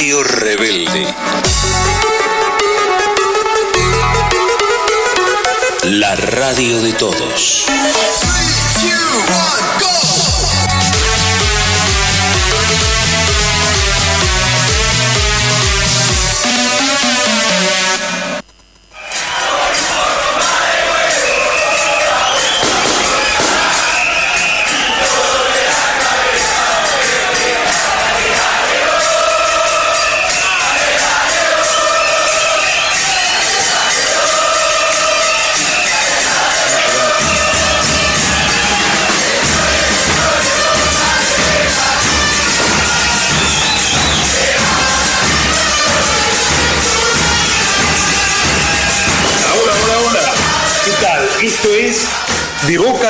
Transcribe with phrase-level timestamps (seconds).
[0.00, 1.14] Radio Rebelde.
[5.82, 7.66] La radio de todos.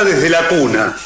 [0.03, 0.97] Desde la Cuna,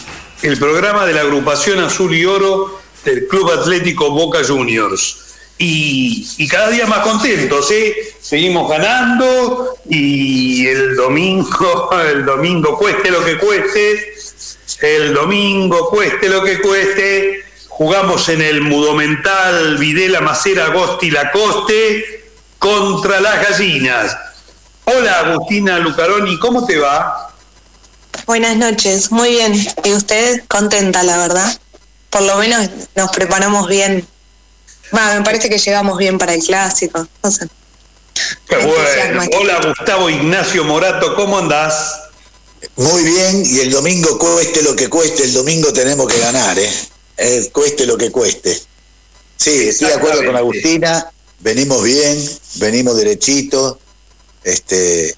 [0.42, 5.36] el programa de la agrupación Azul y Oro del Club Atlético Boca Juniors.
[5.58, 8.16] Y, y cada día más contentos, ¿eh?
[8.22, 14.14] Seguimos ganando y el domingo, el domingo cueste lo que cueste,
[14.82, 22.24] el domingo cueste lo que cueste, jugamos en el Mudomental Videla Macera Agosti Lacoste
[22.60, 24.18] contra las gallinas.
[24.86, 27.25] Hola Agustina Lucaroni, ¿cómo te va?
[28.26, 29.54] Buenas noches, muy bien.
[29.84, 31.60] Y usted contenta, la verdad.
[32.10, 34.08] Por lo menos nos preparamos bien.
[34.96, 37.08] Va, me parece que llegamos bien para el clásico.
[37.24, 37.48] No sé.
[38.48, 38.80] Qué Me bueno.
[38.82, 39.28] entusiasma.
[39.40, 42.02] Hola Gustavo Ignacio Morato, ¿cómo andás?
[42.78, 46.70] Muy bien, y el domingo cueste lo que cueste, el domingo tenemos que ganar, ¿eh?
[47.18, 48.60] Eh, cueste lo que cueste.
[49.38, 50.36] Sí, estoy de acuerdo con.
[50.36, 52.18] Agustina, venimos bien,
[52.56, 53.80] venimos derechito.
[54.44, 55.16] Este,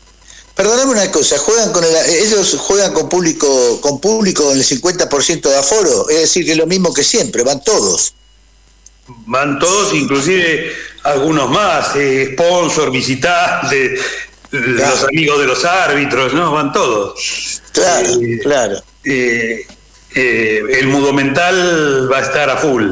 [0.57, 5.41] perdóname una cosa, juegan con el, ellos juegan con público, con público en el 50%
[5.41, 8.13] de aforo, es decir, que es lo mismo que siempre, van todos.
[9.25, 14.01] Van todos, inclusive algunos más, eh, sponsor, visitantes,
[14.51, 16.51] los amigos de los árbitros, ¿no?
[16.51, 17.61] Van todos.
[17.71, 18.81] Claro, Eh, claro.
[19.05, 19.65] eh,
[20.15, 22.83] eh, el mudo mental va a estar a full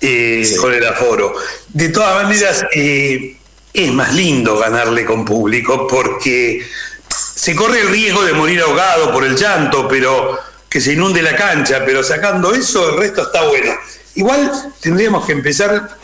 [0.00, 0.54] Sí.
[0.60, 1.34] con el aforo.
[1.68, 3.35] De todas maneras, eh,
[3.76, 6.66] es más lindo ganarle con público porque
[7.34, 11.36] se corre el riesgo de morir ahogado por el llanto, pero que se inunde la
[11.36, 13.74] cancha, pero sacando eso, el resto está bueno.
[14.14, 15.94] Igual tendríamos que empezar,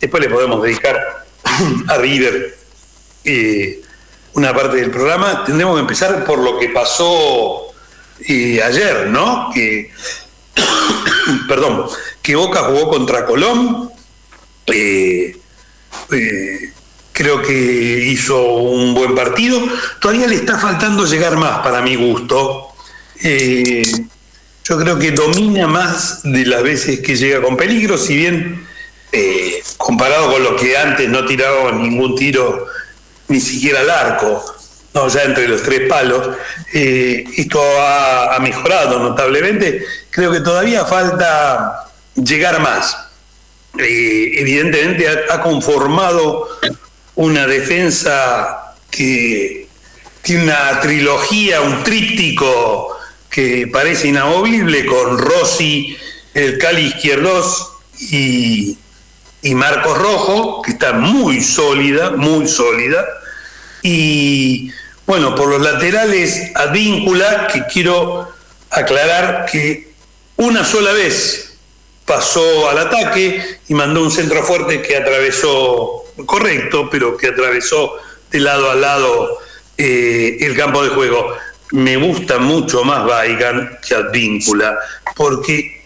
[0.00, 1.26] después le podemos dedicar
[1.88, 2.56] a River
[3.24, 3.82] eh,
[4.34, 7.74] una parte del programa, tendremos que empezar por lo que pasó
[8.28, 9.50] eh, ayer, ¿no?
[9.52, 9.90] Que,
[11.48, 11.86] perdón,
[12.22, 13.90] que Boca jugó contra Colón,
[14.68, 15.36] eh,
[17.18, 19.60] creo que hizo un buen partido,
[19.98, 22.68] todavía le está faltando llegar más para mi gusto.
[23.24, 23.82] Eh,
[24.62, 28.64] yo creo que domina más de las veces que llega con peligro, si bien
[29.10, 32.66] eh, comparado con lo que antes no tiraba ningún tiro
[33.26, 34.54] ni siquiera al arco,
[34.94, 36.36] no, ya entre los tres palos,
[36.72, 39.84] eh, esto ha, mejorado notablemente.
[40.10, 42.96] Creo que todavía falta llegar más.
[43.76, 46.46] Evidentemente ha conformado
[47.18, 49.66] una defensa que
[50.22, 52.96] tiene una trilogía, un tríptico
[53.28, 55.96] que parece inamovible con Rossi,
[56.32, 58.78] el Cali Izquierdos y,
[59.42, 63.04] y Marcos Rojo, que está muy sólida, muy sólida.
[63.82, 64.70] Y
[65.04, 68.28] bueno, por los laterales, Advíncula, que quiero
[68.70, 69.92] aclarar que
[70.36, 71.56] una sola vez
[72.06, 77.94] pasó al ataque y mandó un centro fuerte que atravesó, correcto, pero que atravesó
[78.30, 79.38] de lado a lado
[79.76, 81.34] eh, el campo de juego.
[81.72, 84.78] Me gusta mucho más Baigan que Advíncula,
[85.14, 85.84] porque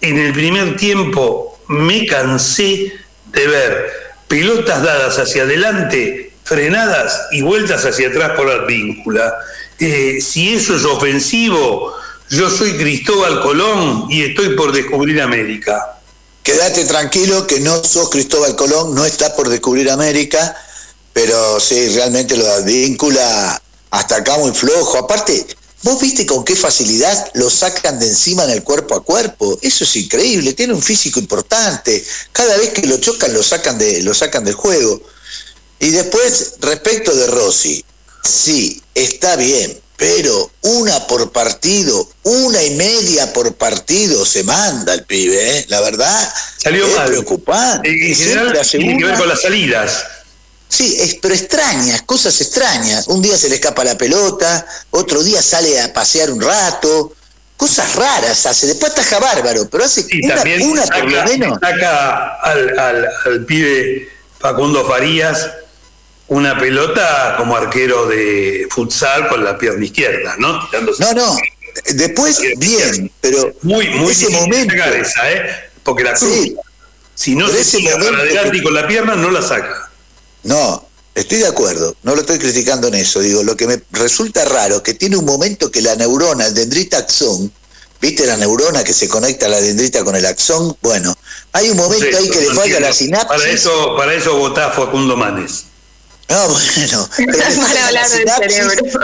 [0.00, 2.92] en el primer tiempo me cansé
[3.26, 3.90] de ver
[4.28, 9.34] pelotas dadas hacia adelante, frenadas y vueltas hacia atrás por Advíncula.
[9.78, 11.94] Eh, si eso es ofensivo,
[12.30, 15.97] yo soy Cristóbal Colón y estoy por descubrir América.
[16.42, 20.56] Quédate tranquilo que no sos Cristóbal Colón, no está por descubrir América,
[21.12, 24.98] pero sí, realmente lo de Advíncula hasta acá muy flojo.
[24.98, 25.46] Aparte,
[25.82, 29.58] vos viste con qué facilidad lo sacan de encima en el cuerpo a cuerpo.
[29.62, 32.04] Eso es increíble, tiene un físico importante.
[32.32, 35.00] Cada vez que lo chocan lo sacan, de, lo sacan del juego.
[35.80, 37.84] Y después, respecto de Rossi,
[38.24, 45.02] sí, está bien, pero una por partido, una y media por partido se manda el
[45.02, 45.66] pibe, ¿eh?
[45.68, 47.08] La verdad, Salió es mal.
[47.08, 47.88] preocupante.
[47.90, 50.04] En general, tiene que ver con las salidas.
[50.68, 53.08] Sí, es, pero extrañas, cosas extrañas.
[53.08, 57.12] Un día se le escapa la pelota, otro día sale a pasear un rato.
[57.56, 61.58] cosas raras hace, después ataja bárbaro, pero hace una, también una saca, por lo menos.
[61.60, 64.08] saca al, al- al pibe
[64.38, 65.50] Facundo Farías
[66.28, 70.66] una pelota como arquero de futsal con la pierna izquierda, ¿no?
[70.68, 71.02] Tirándose.
[71.02, 71.36] No, no,
[71.94, 75.70] después bien, pero Muy, muy ese momento, sacar esa, ¿eh?
[75.82, 76.56] Porque la cruz, Sí.
[77.14, 79.90] si no se ese tira para adelante que- y con la pierna, no la saca.
[80.44, 84.44] no, estoy de acuerdo, no lo estoy criticando en eso, digo, lo que me resulta
[84.44, 87.50] raro que tiene un momento que la neurona, el dendrita axón,
[88.00, 90.76] ¿viste la neurona que se conecta a la dendrita con el axón?
[90.82, 91.14] Bueno,
[91.52, 93.28] hay un momento Sí, ahí que le no falla la sinapsis.
[93.28, 95.64] Para eso, para eso votá Facundo Manes.
[96.30, 97.08] No, bueno,
[97.62, 99.00] Para hablar del sinapsis, cerebro.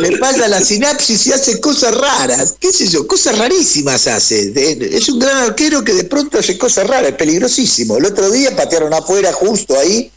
[0.00, 4.50] le falla la sinapsis y hace cosas raras, qué sé yo, cosas rarísimas hace.
[4.96, 7.98] Es un gran arquero que de pronto hace cosas raras, es peligrosísimo.
[7.98, 10.10] El otro día patearon afuera justo ahí,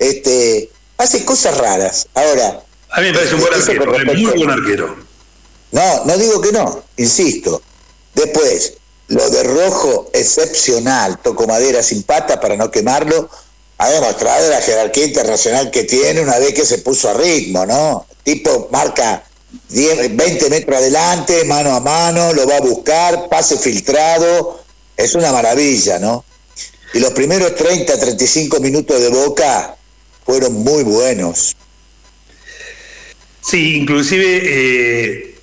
[0.00, 2.08] este, hace cosas raras.
[2.14, 2.60] Ahora,
[2.90, 4.96] A mí me parece un buen arquero, es muy buen arquero.
[5.70, 7.62] no, no digo que no, insisto.
[8.14, 8.72] Después,
[9.06, 13.30] lo de rojo, excepcional, toco madera sin pata para no quemarlo,
[13.78, 18.06] ha demostrado la jerarquía internacional que tiene una vez que se puso a ritmo, ¿no?
[18.24, 19.22] Tipo marca
[19.68, 24.60] 10, 20 metros adelante, mano a mano, lo va a buscar, pase filtrado,
[24.96, 26.24] es una maravilla, ¿no?
[26.92, 29.76] Y los primeros 30, 35 minutos de Boca
[30.26, 31.54] fueron muy buenos.
[33.40, 35.38] Sí, inclusive eh,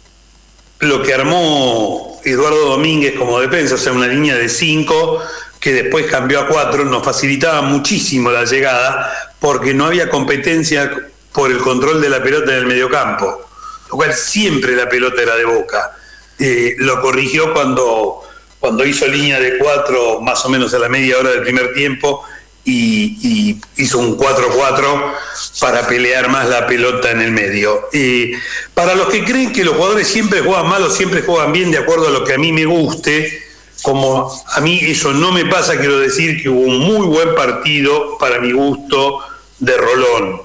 [0.79, 5.19] lo que armó Eduardo Domínguez como defensa, o sea, una línea de cinco
[5.65, 10.91] que después cambió a cuatro, nos facilitaba muchísimo la llegada porque no había competencia
[11.33, 13.49] por el control de la pelota en el mediocampo,
[13.89, 15.97] lo cual siempre la pelota era de boca.
[16.37, 18.21] Eh, lo corrigió cuando,
[18.59, 22.23] cuando hizo línea de cuatro más o menos a la media hora del primer tiempo
[22.63, 25.13] y, hizo un 4-4
[25.61, 27.89] para pelear más la pelota en el medio.
[27.91, 28.33] Y
[28.75, 31.79] para los que creen que los jugadores siempre juegan mal o siempre juegan bien de
[31.79, 33.44] acuerdo a lo que a mí me guste,
[33.81, 38.17] como a mí eso no me pasa, quiero decir que hubo un muy buen partido
[38.17, 39.19] para mi gusto
[39.59, 40.41] de Rolón.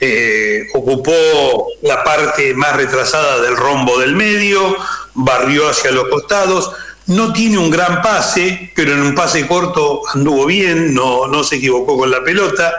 [0.00, 1.12] Eh, ocupó
[1.82, 4.76] la parte más retrasada del rombo del medio,
[5.14, 6.70] barrió hacia los costados,
[7.06, 11.56] no tiene un gran pase, pero en un pase corto anduvo bien, no, no se
[11.56, 12.72] equivocó con la pelota.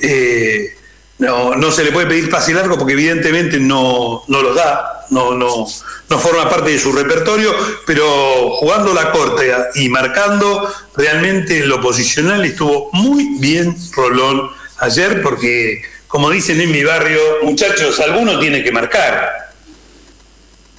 [0.00, 0.76] Eh,
[1.18, 5.34] no, no se le puede pedir pase largo porque evidentemente no, no los da, no,
[5.34, 5.66] no,
[6.08, 7.54] no forma parte de su repertorio,
[7.86, 9.42] pero jugando la corta
[9.74, 16.72] y marcando, realmente en lo posicional estuvo muy bien Rolón ayer porque, como dicen en
[16.72, 19.52] mi barrio, muchachos, alguno tiene que marcar.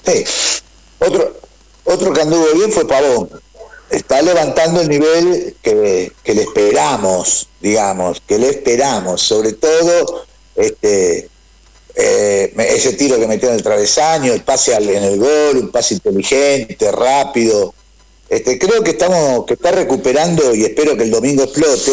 [0.04, 0.24] Sí.
[0.98, 1.36] Otro,
[1.84, 3.30] otro que anduvo bien fue Pavón.
[3.88, 9.22] Está levantando el nivel que, que le esperamos, digamos, que le esperamos.
[9.22, 10.26] Sobre todo
[10.56, 11.28] este,
[11.96, 15.70] eh, ese tiro que metió en el travesaño, el pase al- en el gol, un
[15.70, 17.72] pase inteligente, rápido.
[18.28, 21.92] Este, creo que estamos, que está recuperando, y espero que el domingo explote,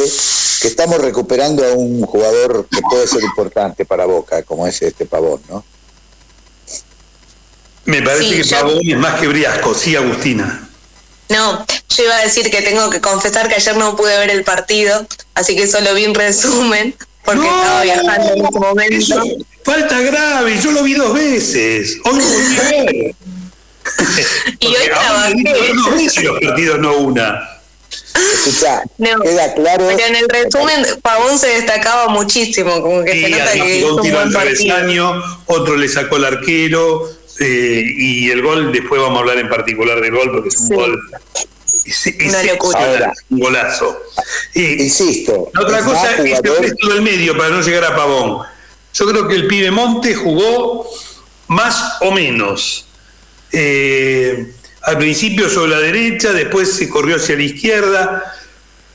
[0.62, 5.06] que estamos recuperando a un jugador que puede ser importante para Boca, como es este
[5.06, 5.64] Pavón, ¿no?
[7.86, 10.68] Me parece Sí, que yo- Pavón es más que Briasco, sí, Agustina.
[11.30, 14.44] No, yo iba a decir que tengo que confesar que ayer no pude ver el
[14.44, 18.96] partido, así que solo vi un resumen, porque No, estaba viajando en ese momento.
[18.98, 19.24] Eso,
[19.64, 21.98] falta grave, yo lo vi dos veces.
[22.06, 23.16] Hoy lo volví a ver.
[24.60, 25.34] Y hoy trabajé.
[25.36, 25.44] vi
[25.76, 27.48] dos veces los partidos, no una.
[28.46, 29.20] Escuchá, No.
[29.22, 29.88] queda claro.
[29.88, 33.78] Pero en el resumen, Pavón se destacaba muchísimo, como que se Y nota además que
[33.78, 34.66] hizo un un tiro al buen partido.
[34.76, 39.50] travesaño, otro le sacó el arquero, eh, y el gol, después vamos a hablar en
[39.50, 40.74] particular del gol, porque es un Sí.
[40.74, 41.00] gol
[41.86, 42.80] ex- Una locura.
[42.80, 43.98] excepcional, un golazo.
[44.54, 45.50] Insisto.
[45.54, 48.46] la otra es cosa es el resto del medio, para no llegar a Pavón.
[48.94, 50.88] Yo creo que el pibe Monte jugó
[51.48, 52.86] más o menos.
[53.52, 58.24] Eh, al principio sobre la derecha, después se corrió hacia la izquierda,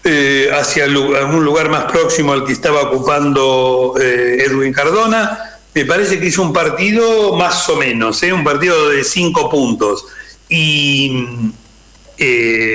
[0.04, 5.58] eh, hacia algún lugar más próximo al que estaba ocupando eh, Edwin Cardona.
[5.74, 8.32] Me parece que hizo un partido más o menos, ¿eh?
[8.32, 10.04] un partido de cinco puntos.
[10.48, 11.26] Y
[12.18, 12.65] eh,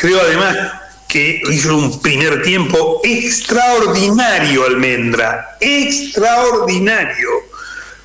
[0.00, 0.56] creo además
[1.06, 7.28] que hizo un primer tiempo extraordinario Almendra, extraordinario.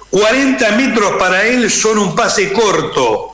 [0.09, 3.31] 40 metros para él son un pase corto.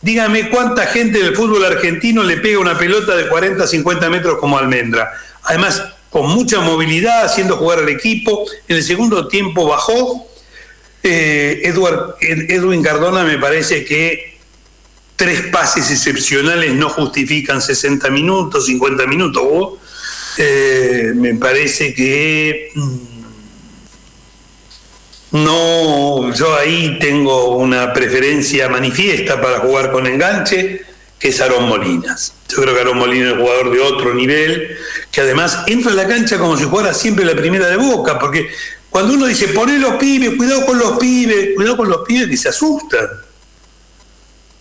[0.00, 4.58] Dígame cuánta gente del fútbol argentino le pega una pelota de 40, 50 metros como
[4.58, 5.12] Almendra.
[5.44, 8.44] Además, con mucha movilidad, haciendo jugar al equipo.
[8.66, 10.26] En el segundo tiempo bajó.
[11.04, 14.31] Eh, Edwin Cardona me parece que
[15.22, 19.40] tres pases excepcionales no justifican 60 minutos, 50 minutos.
[19.44, 19.78] ¿vos?
[20.36, 22.96] Eh, me parece que mm,
[25.30, 30.82] No, yo ahí tengo una preferencia manifiesta para jugar con enganche,
[31.20, 32.34] que es Aarón Molinas.
[32.48, 34.76] Yo creo que Aarón Molinas es un jugador de otro nivel,
[35.12, 38.48] que además entra a la cancha como si fuera siempre la primera de boca, porque
[38.90, 42.36] cuando uno dice, poné los pibes, cuidado con los pibes, cuidado con los pibes que
[42.36, 43.06] se asustan.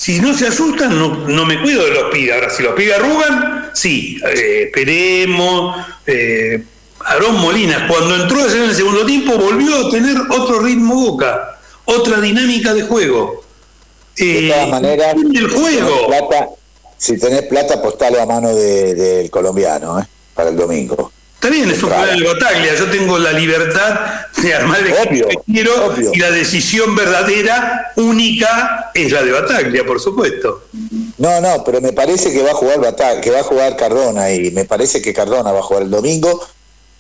[0.02, 2.34] Si no se asustan, no, me cuido de los pibes.
[2.34, 5.76] Ahora, si los pibes arrugan, sí, eh, esperemos.
[6.08, 6.64] Eh,
[7.06, 12.20] Aarón Molinas, cuando entró en el segundo tiempo, volvió a tener otro ritmo boca, otra
[12.20, 13.44] dinámica de juego.
[14.18, 16.08] de todas eh, maneras, el juego.
[16.98, 20.08] Si tenés plata, postalo a mano del colombiano, ¿eh?
[20.34, 21.12] para el domingo.
[21.42, 22.76] Está bien, es un plan de Bataglia.
[22.76, 24.00] Yo tengo la libertad
[24.44, 25.72] de armar el equipo que quiero
[26.14, 30.66] y la decisión verdadera, única, es la de Bataglia, por supuesto.
[31.18, 34.32] No, no, pero me parece que va a jugar Bataglia, que va a jugar Cardona
[34.32, 36.48] y me parece que Cardona va a jugar el domingo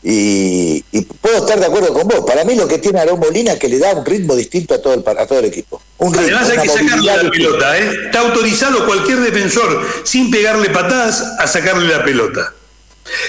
[0.02, 0.82] y,
[1.22, 2.22] puedo estar de acuerdo con vos.
[2.26, 4.82] Para mí lo que tiene Aarón Molina es que le da un ritmo distinto a
[4.82, 5.80] todo el, a todo el equipo.
[6.00, 7.78] Además hay que sacarle la pelota.
[7.78, 7.92] ¿eh?
[8.06, 12.56] Está autorizado cualquier defensor sin pegarle patadas a sacarle la pelota.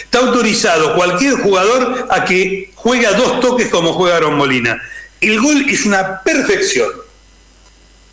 [0.04, 4.80] Está autorizado cualquier jugador a que juegue a dos toques como juega Aaron Molina.
[5.20, 6.88] El gol es una perfección.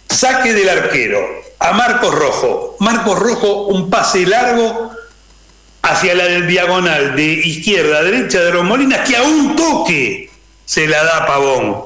[0.10, 1.20] Saque del arquero
[1.60, 2.78] a Marcos Rojo.
[2.80, 4.92] Marcos Rojo, un pase largo
[5.82, 10.30] hacia la del diagonal de izquierda a derecha de Aaron Molina, que a un toque
[10.66, 11.78] se la da Pavón.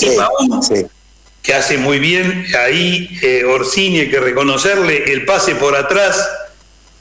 [0.00, 0.60] y Pavón,
[1.42, 6.28] que hace muy bien ahí eh, Orsini, hay que reconocerle el pase por atrás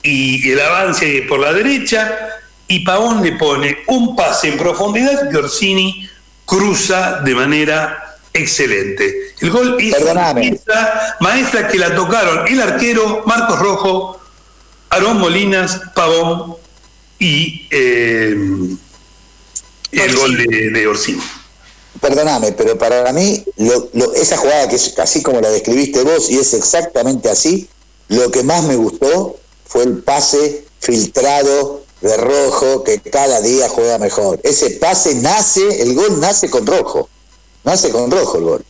[0.01, 5.37] y el avance por la derecha, y Pavón le pone un pase en profundidad que
[5.37, 6.07] Orsini
[6.45, 9.33] cruza de manera excelente.
[9.39, 14.19] El gol es maestra, maestra que la tocaron el arquero Marcos Rojo,
[14.89, 16.55] Aarón Molinas, Pavón
[17.17, 18.35] y eh,
[19.91, 21.21] el gol de, Orsini.
[21.99, 23.43] Perdóname, pero para mí
[24.15, 27.67] esa jugada que es así como la describiste vos y es exactamente así,
[28.09, 33.99] lo que más me gustó fue el pase filtrado de rojo que cada día juega
[33.99, 34.39] mejor.
[34.43, 37.07] Ese pase nace, el gol nace con rojo,
[37.63, 38.65] nace con rojo el gol.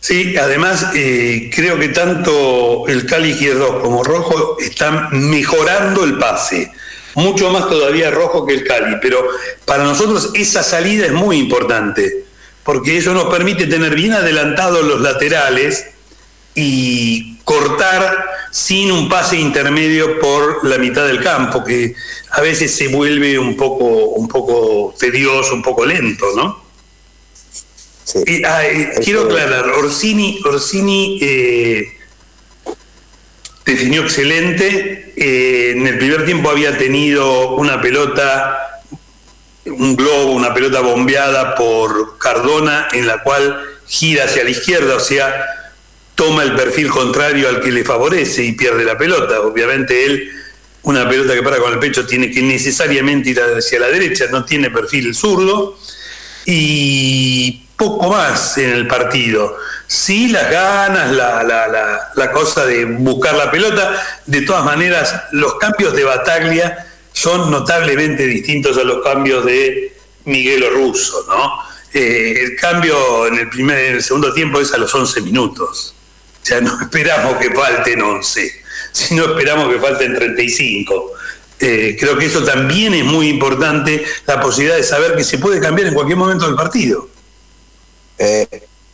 [0.00, 6.72] Sí, además eh, creo que tanto el Cali izquierdo como rojo están mejorando el pase.
[7.14, 9.22] Mucho más todavía rojo que el Cali, pero
[9.66, 12.24] para nosotros esa salida es muy importante,
[12.62, 15.86] porque eso nos permite tener bien adelantados los laterales
[16.54, 21.94] y cortar sin un pase intermedio por la mitad del campo, que
[22.32, 26.60] a veces se vuelve un poco, un poco tedioso, un poco lento, ¿no?
[28.44, 31.96] Ah, eh, quiero aclarar, Orsini, Orsini eh,
[33.64, 35.12] definió excelente.
[35.16, 38.82] Eh, en el primer tiempo había tenido una pelota,
[39.66, 45.00] un globo, una pelota bombeada por Cardona, en la cual gira hacia la izquierda, o
[45.00, 45.55] sea,
[46.16, 49.42] toma el perfil contrario al que le favorece y pierde la pelota.
[49.42, 50.28] Obviamente él,
[50.82, 54.44] una pelota que para con el pecho, tiene que necesariamente ir hacia la derecha, no
[54.44, 55.78] tiene perfil zurdo.
[56.46, 59.56] Y poco más en el partido.
[59.86, 64.02] Sí, las ganas, la, la, la, cosa de buscar la pelota.
[64.24, 70.66] De todas maneras, los cambios de Bataglia son notablemente distintos a los cambios de Miguel
[70.72, 71.58] Russo, ¿no?
[71.92, 75.95] Eh, el cambio en el primer en el segundo tiempo es a los 11 minutos.
[76.46, 78.52] O sea, no esperamos que falten 11,
[78.92, 81.12] sino esperamos que falten 35.
[81.58, 85.58] Eh, creo que eso también es muy importante, la posibilidad de saber que se puede
[85.58, 87.08] cambiar en cualquier momento del partido.
[88.16, 88.46] Eh,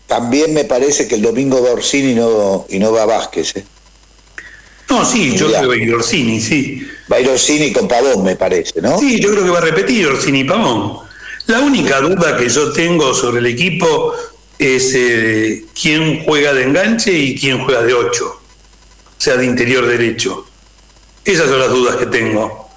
[0.07, 3.55] también me parece que el domingo va Orsini y no, y no va Vázquez.
[3.57, 3.65] ¿eh?
[4.89, 6.89] No, sí, yo creo que va a ir Orsini, sí.
[7.13, 8.99] Va a ir Orsini con Pavón, me parece, ¿no?
[8.99, 11.01] Sí, yo creo que va a repetir Orsini y Pavón.
[11.49, 14.15] La única duda que yo tengo sobre el equipo
[14.62, 19.87] es eh, quién juega de enganche y quién juega de ocho, o sea, de interior
[19.87, 20.47] derecho.
[21.25, 22.69] Esas son las dudas que tengo.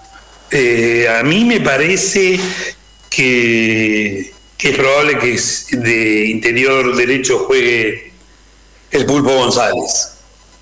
[0.50, 2.40] Eh, a mí me parece
[3.10, 8.12] que, es probable que de interior derecho juegue
[8.90, 10.10] el Pulpo González.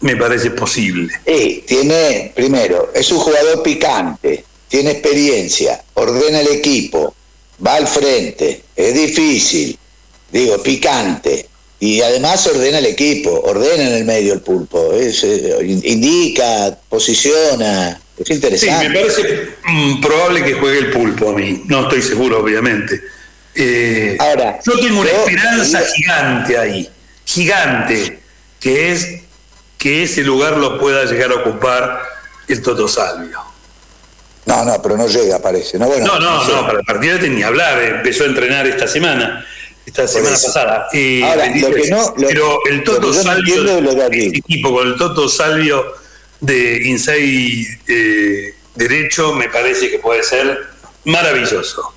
[0.02, 1.14] Me parece posible.
[1.26, 7.16] Sí, tiene, primero, es un jugador picante, tiene experiencia, ordena el equipo,
[7.66, 9.80] va al frente, es difícil,
[10.34, 11.48] digo, picante.
[11.80, 18.30] Y además ordena el equipo, ordena en el medio el pulpo, es, indica, posiciona, es
[18.30, 18.86] interesante.
[18.86, 23.02] Sí, me parece mm, probable que juegue el pulpo a mí, no estoy seguro, obviamente.
[23.54, 26.90] Eh, Ahora, yo tengo una esperanza gigante ahí,
[27.26, 28.20] gigante,
[28.62, 29.08] que es
[29.78, 32.02] que ese lugar lo pueda llegar a ocupar
[32.48, 33.40] el Toto Salvio.
[34.46, 35.78] No, no, pero no llega, parece.
[35.78, 39.46] No, bueno, no, no, no, para el partido tenía hablar, empezó a entrenar esta semana.
[39.86, 40.88] Esta semana pasada.
[40.94, 45.84] Eh, Ahora, lo que no, pero el Toto Salvio, el equipo con el Toto Salvio
[46.40, 50.58] de Inside eh, Derecho me parece que puede ser
[51.06, 51.94] maravilloso.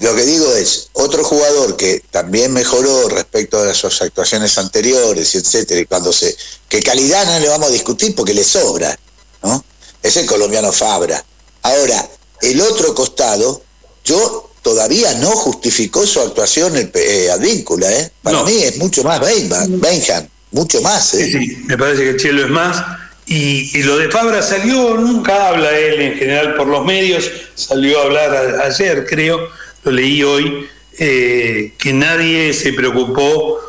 [0.00, 5.80] Lo que digo es, otro jugador que también mejoró respecto a sus actuaciones anteriores, etcétera,
[5.80, 6.34] y cuando se.
[6.68, 8.98] que calidad no le vamos a discutir porque le sobra,
[9.42, 9.64] ¿no?
[10.02, 11.22] Es el colombiano Fabra.
[11.62, 12.08] Ahora,
[12.40, 13.62] el otro costado,
[14.04, 18.10] yo todavía no justificó su actuación el eh, Advíncula, ¿eh?
[18.22, 21.30] Para mí es mucho más Benjam, mucho más, ¿eh?
[21.30, 22.82] Sí, me parece que el Chelo es más.
[23.26, 28.02] Y, lo de Fabra salió, nunca habla él en general por los medios, salió a
[28.02, 29.48] hablar ayer, creo,
[29.84, 30.66] lo leí hoy,
[30.98, 33.60] eh, que nadie se preocupó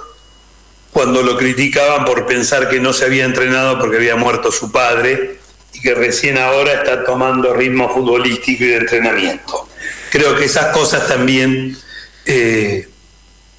[0.91, 5.39] cuando lo criticaban por pensar que no se había entrenado porque había muerto su padre
[5.74, 9.67] y que recién ahora está tomando ritmo futbolístico y de entrenamiento.
[10.12, 11.77] Creo que esas cosas también
[12.25, 12.88] eh,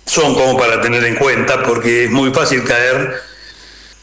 [0.04, 3.14] son como para tener en cuenta porque es muy fácil caer.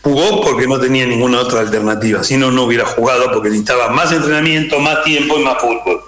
[0.01, 4.12] Jugó porque no tenía ninguna otra alternativa, si no, no hubiera jugado porque necesitaba más
[4.12, 6.01] entrenamiento, más tiempo y más fútbol.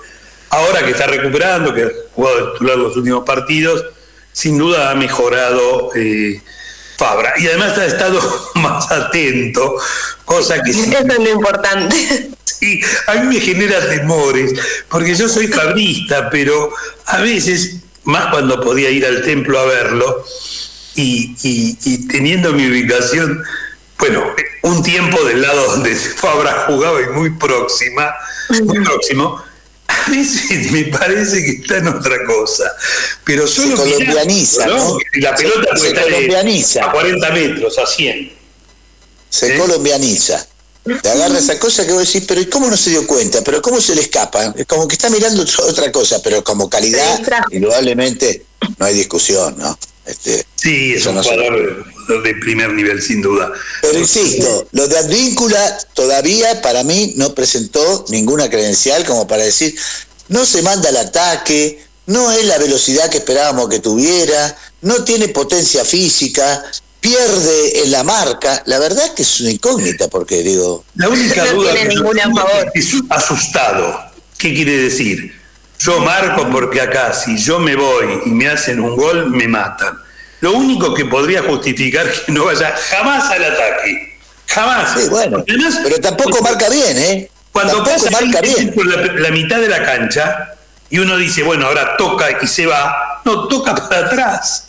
[0.49, 3.85] Ahora que está recuperando, que ha jugado titular los últimos partidos,
[4.31, 6.41] sin duda ha mejorado eh,
[7.01, 7.33] Fabra.
[7.37, 8.19] Y además ha estado
[8.55, 9.75] más atento,
[10.23, 10.71] cosa que...
[10.71, 12.29] Eso es lo importante.
[12.61, 14.53] Sí, a mí me genera temores,
[14.87, 16.71] porque yo soy fabrista, pero
[17.07, 20.23] a veces, más cuando podía ir al templo a verlo,
[20.95, 23.43] y, y teniendo mi ubicación,
[23.97, 24.23] bueno,
[24.63, 28.13] un tiempo del lado donde Fabra jugaba y muy próxima,
[28.63, 29.41] muy próximo,
[29.87, 32.71] a veces me parece que está en otra cosa.
[33.23, 33.77] Pero solo.
[33.77, 34.97] Se colombianiza, ¿no?
[35.13, 36.85] La pelota se, colombianiza.
[36.85, 38.33] a 40 metros, a 100.
[39.29, 39.57] Se ¿Eh?
[39.57, 40.47] colombianiza.
[40.83, 43.43] Te agarra esa cosa que vos decís, pero ¿y cómo no se dio cuenta?
[43.43, 44.53] ¿Pero cómo se le escapa?
[44.57, 47.21] Es como que está mirando otra cosa, pero como calidad,
[47.51, 48.45] indudablemente
[48.77, 49.77] no hay discusión, ¿no?
[50.05, 51.85] Este, sí, es un jugador
[52.23, 53.51] de primer nivel, sin duda.
[53.81, 59.75] Pero insisto, lo de Advíncula todavía para mí no presentó ninguna credencial como para decir,
[60.29, 65.27] no se manda al ataque, no es la velocidad que esperábamos que tuviera, no tiene
[65.29, 66.63] potencia física,
[67.01, 68.63] pierde en la marca.
[68.65, 70.85] La verdad que es una incógnita, porque digo.
[70.95, 72.71] La única duda tiene ninguna favor.
[72.73, 73.99] es asustado.
[74.37, 75.35] ¿Qué quiere decir?
[75.79, 79.97] Yo marco porque acá, si yo me voy y me hacen un gol, me matan.
[80.39, 84.17] Lo único que podría justificar que no vaya jamás al ataque.
[84.47, 84.99] Jamás.
[84.99, 85.43] Sí, bueno.
[85.45, 87.31] pero tampoco marca bien, ¿eh?
[87.51, 88.73] Cuando pasa marca bien.
[88.73, 90.55] Por la, mitad de la cancha
[90.89, 94.67] y uno dice, bueno, ahora toca y se va, no, toca para atrás.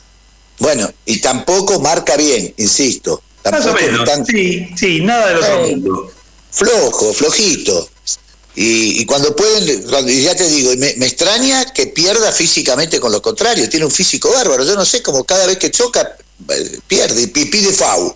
[0.63, 3.21] Bueno, y tampoco marca bien, insisto.
[3.51, 4.09] Más o menos.
[4.29, 6.13] Sí, sí, nada de otro mundo.
[6.53, 7.91] Flojo, flojito.
[8.55, 13.21] Y, cuando pueden, cuando, ya te digo, me, me, extraña que pierda físicamente con lo
[13.21, 16.17] contrario, tiene un físico bárbaro, yo no sé, como cada vez que choca,
[16.51, 18.15] eh, pierde y pide FAU.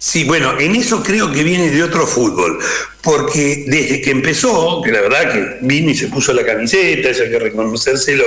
[0.00, 2.58] Sí, bueno, en eso creo que viene de otro fútbol,
[3.02, 7.22] porque desde que empezó, que la verdad que vino y se puso la camiseta, eso
[7.22, 8.24] hay que reconocérselo,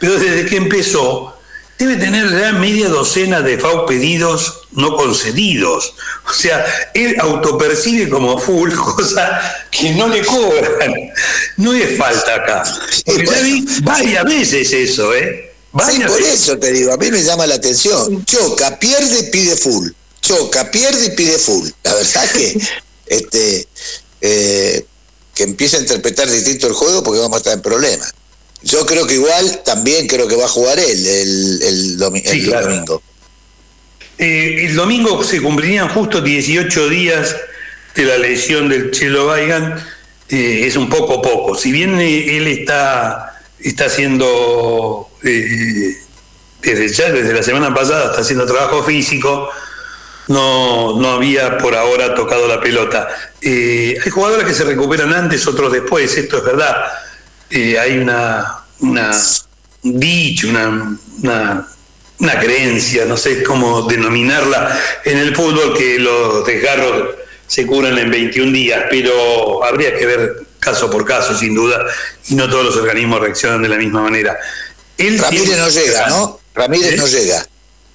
[0.00, 1.35] pero desde que empezó,
[1.78, 5.94] debe tener ya media docena de FAU pedidos no concedidos.
[6.28, 10.94] O sea, él autopercibe como full, cosa que no le cobran.
[11.56, 12.62] No es falta acá.
[13.04, 15.52] Porque ya vi varias veces eso, ¿eh?
[15.90, 18.24] sí, por eso te digo, a mí me llama la atención.
[18.24, 19.88] Choca, pierde, pide full.
[20.20, 21.68] Choca, pierde y pide full.
[21.82, 22.60] La verdad que
[23.06, 23.68] este
[24.20, 24.84] eh,
[25.34, 28.14] que empiece a interpretar distinto el juego porque vamos a estar en problemas.
[28.62, 33.02] Yo creo que igual también creo que va a jugar él el, el, domingo.
[34.18, 37.36] Eh, el domingo se cumplirían justo 18 días
[37.94, 39.78] de la lesión del Chelo Baigan.
[40.28, 41.54] Eh, es un poco poco.
[41.54, 48.46] Si bien eh, él está, está haciendo, desde ya, desde la semana pasada, está haciendo
[48.46, 49.50] trabajo físico,
[50.28, 53.06] no, no había por ahora tocado la pelota.
[53.42, 56.74] hay jugadores que se recuperan antes, otros después, esto es verdad
[57.50, 59.10] eh, hay una, una
[59.82, 67.66] dicho, una, una, creencia, no sé cómo denominarla, en el fútbol que los desgarros se
[67.66, 71.84] curan en 21 días, pero habría que ver caso por caso, sin duda,
[72.28, 74.36] y no todos los organismos reaccionan de la misma manera.
[74.98, 76.40] Ramírez no llega, ¿no?
[76.54, 76.96] Ramírez ¿Eh?
[76.96, 77.46] no llega.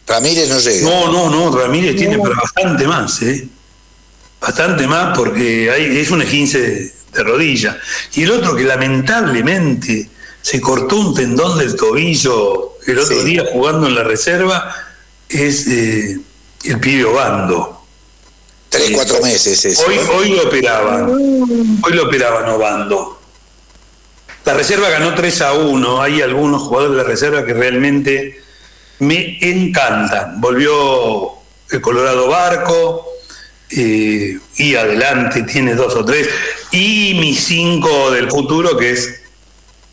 [0.07, 0.89] Ramírez no llega.
[0.89, 3.47] No, no, no, Ramírez tiene para bastante más, ¿eh?
[4.39, 7.79] Bastante más porque hay, es un esguince de rodilla.
[8.13, 10.09] Y el otro que lamentablemente
[10.41, 14.73] se cortó un tendón del tobillo el otro día jugando en la reserva
[15.29, 16.19] es eh,
[16.63, 17.77] el pibe Obando.
[18.69, 21.09] Tres, cuatro meses Hoy, hoy lo operaban.
[21.09, 23.19] Hoy lo operaban Obando.
[24.45, 26.01] La reserva ganó 3 a 1.
[26.01, 28.41] Hay algunos jugadores de la reserva que realmente
[28.99, 30.41] me encantan.
[30.41, 31.33] Volvió
[31.69, 33.10] el Colorado Barco
[33.71, 36.27] eh, y adelante tiene dos o tres.
[36.71, 39.21] Y mi cinco del futuro, que es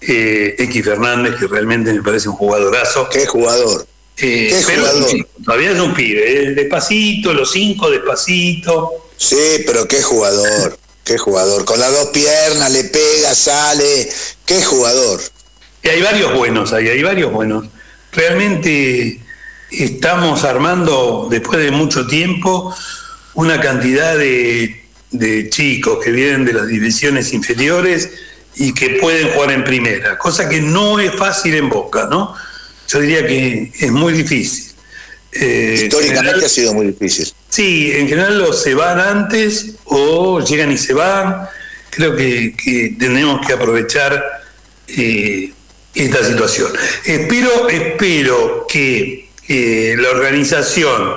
[0.00, 3.08] eh, X Fernández, que realmente me parece un jugadorazo.
[3.08, 3.86] ¿Qué jugador?
[4.16, 5.26] Eh, ¿Qué pero jugador?
[5.44, 9.10] todavía es un pibe, despacito, los cinco despacito.
[9.16, 11.64] Sí, pero qué jugador, qué jugador.
[11.64, 14.08] Con las dos piernas le pega, sale.
[14.44, 15.20] Qué jugador.
[15.82, 17.66] Y hay varios buenos ahí, hay varios buenos.
[18.12, 19.20] Realmente
[19.70, 22.74] estamos armando, después de mucho tiempo,
[23.38, 24.81] una cantidad de,
[25.12, 28.11] de chicos que vienen de las divisiones inferiores
[28.57, 32.35] y que pueden jugar en primera, cosa que no es fácil en Boca, ¿no?
[32.88, 34.72] Yo diría que es muy difícil.
[35.31, 37.33] Eh, Históricamente general- ha sido muy difícil.
[37.48, 41.46] Sí, en general los se van antes o llegan y se van.
[41.90, 44.20] Creo que, que tenemos que aprovechar
[44.88, 45.53] eh,
[45.94, 46.72] esta situación.
[47.05, 51.14] Espero, espero que eh, la organización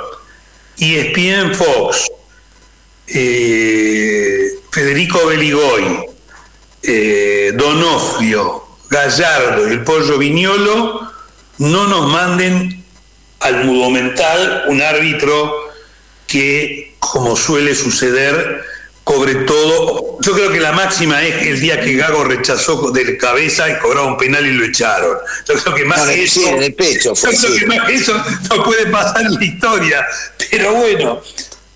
[0.78, 2.10] ESPN Fox,
[3.08, 6.06] eh, Federico Beligoy,
[6.84, 11.12] eh, Donofrio, Gallardo y el Pollo Viñolo
[11.60, 12.84] no nos manden
[13.40, 15.72] al mudo mental un árbitro
[16.28, 18.64] que, como suele suceder,
[19.12, 20.18] cobre todo.
[20.22, 24.08] Yo creo que la máxima es el día que Gago rechazó de cabeza y cobraba
[24.08, 25.18] un penal y lo echaron.
[25.48, 27.60] Yo creo que más No, que sí, eso, en el pecho yo fue, creo sí.
[27.60, 30.06] que más que eso no puede pasar en la historia.
[30.50, 31.22] Pero bueno,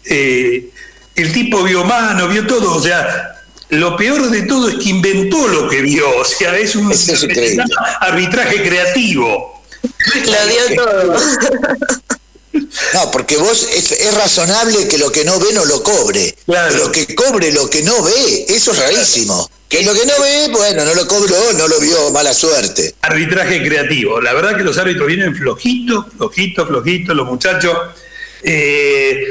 [0.06, 0.70] eh,
[1.16, 3.32] el tipo vio mano, vio todo, o sea.
[3.70, 7.10] Lo peor de todo es que inventó lo que vio, o sea, es un es
[7.10, 7.50] increíble.
[7.50, 9.64] se llama arbitraje creativo.
[9.82, 11.16] Lo dio todo.
[12.94, 16.36] No, porque vos es, es razonable que lo que no ve no lo cobre.
[16.46, 16.74] Claro.
[16.74, 19.50] Pero que cobre lo que no ve, eso es rarísimo.
[19.68, 22.96] Que lo que no ve, bueno, no lo cobró, no lo vio, mala suerte.
[23.02, 24.22] arbitraje creativo.
[24.22, 27.76] La verdad que los árbitros vienen flojitos, flojitos, flojitos, los muchachos.
[28.44, 29.24] eh,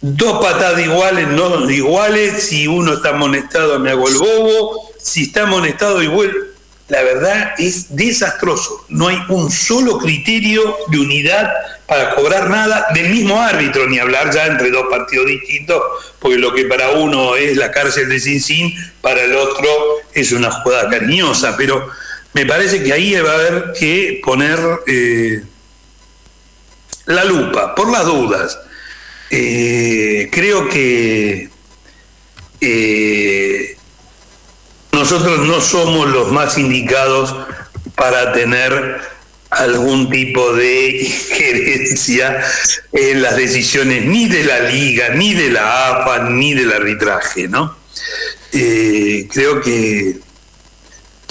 [0.00, 2.44] dos patadas iguales, no iguales.
[2.44, 4.90] Si uno está amonestado, me hago el bobo.
[4.98, 6.53] Si está amonestado y vuelve.
[6.88, 8.84] La verdad es desastroso.
[8.90, 11.50] No hay un solo criterio de unidad
[11.86, 15.80] para cobrar nada del mismo árbitro, ni hablar ya entre dos partidos distintos,
[16.18, 19.66] porque lo que para uno es la cárcel de Sin Sin, para el otro
[20.12, 21.56] es una jugada cariñosa.
[21.56, 21.88] Pero
[22.34, 25.42] me parece que ahí va a haber que poner eh,
[27.06, 28.58] la lupa, por las dudas.
[29.30, 31.48] Eh, creo que
[32.60, 33.73] eh,
[35.04, 37.36] nosotros no somos los más indicados
[37.94, 39.02] para tener
[39.50, 42.42] algún tipo de injerencia
[42.90, 47.76] en las decisiones ni de la liga, ni de la AFA, ni del arbitraje, ¿no?
[48.52, 50.16] Eh, creo que,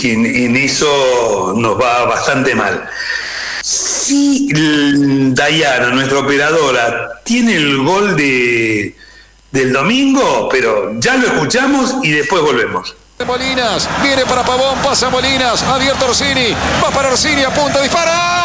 [0.04, 2.88] en, en eso nos va bastante mal.
[3.64, 4.50] Si
[5.34, 8.96] Dayana, nuestra operadora, tiene el gol de,
[9.52, 12.98] del domingo, pero ya lo escuchamos y después volvemos.
[13.26, 18.44] Molinas, viene para Pavón, pasa Molinas, abierto Orsini, va para Orsini, apunta, dispara.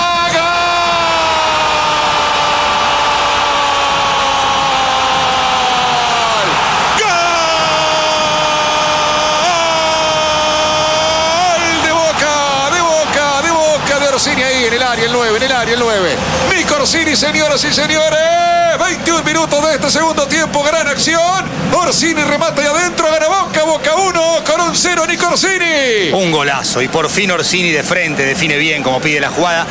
[14.19, 16.17] Orsini ahí en el área, el 9, en el área, el 9.
[16.53, 18.58] Nico Orsini, señoras y señores.
[18.79, 21.45] 21 minutos de este segundo tiempo, gran acción.
[21.73, 26.13] Orsini remata y adentro, gana Boca, Boca 1, con un 0 Nico Orsini.
[26.13, 29.67] Un golazo y por fin Orsini de frente define bien como pide la jugada.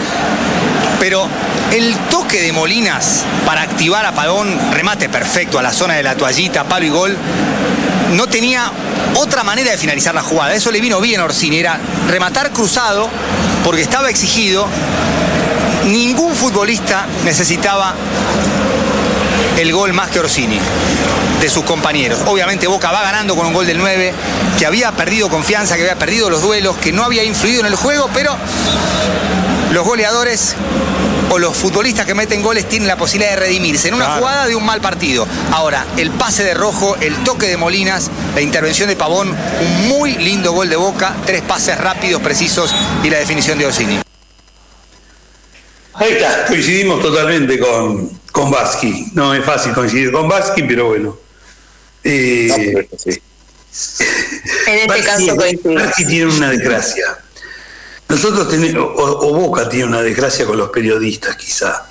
[1.00, 1.28] Pero
[1.72, 6.15] el toque de Molinas para activar a Pavón, remate perfecto a la zona de la
[6.15, 7.17] toallita, palo y gol,
[8.13, 8.72] no tenía
[9.15, 10.54] otra manera de finalizar la jugada.
[10.54, 13.10] Eso le vino bien a Orsini, era rematar cruzado
[13.63, 14.67] porque estaba exigido.
[15.86, 17.93] Ningún futbolista necesitaba
[19.58, 20.60] el gol más que Orsini
[21.41, 22.20] de sus compañeros.
[22.26, 24.13] Obviamente Boca va ganando con un gol del 9,
[24.58, 27.76] que había perdido confianza, que había perdido los duelos, que no había influido en el
[27.76, 28.36] juego, pero
[29.72, 30.56] los goleadores
[31.30, 34.22] o los futbolistas que meten goles tienen la posibilidad de redimirse en una Claro.
[34.22, 35.28] jugada de un mal partido.
[35.52, 39.30] Ahora, el pase de Rojo, el toque de Molinas, la intervención de Pavón,
[39.62, 44.00] un muy lindo gol de Boca, tres pases rápidos, precisos y la definición de Orsini.
[45.96, 49.08] Ahí está, coincidimos totalmente con, con Baski.
[49.15, 51.17] No es fácil coincidir con Baski, pero bueno.
[52.04, 53.10] Eh, No, pero sí.
[54.67, 55.84] En este Baski- caso coincidimos.
[55.84, 57.17] Baski tiene una desgracia.
[58.08, 61.88] Nosotros tenemos, o, o Boca tiene una desgracia con los periodistas, quizá.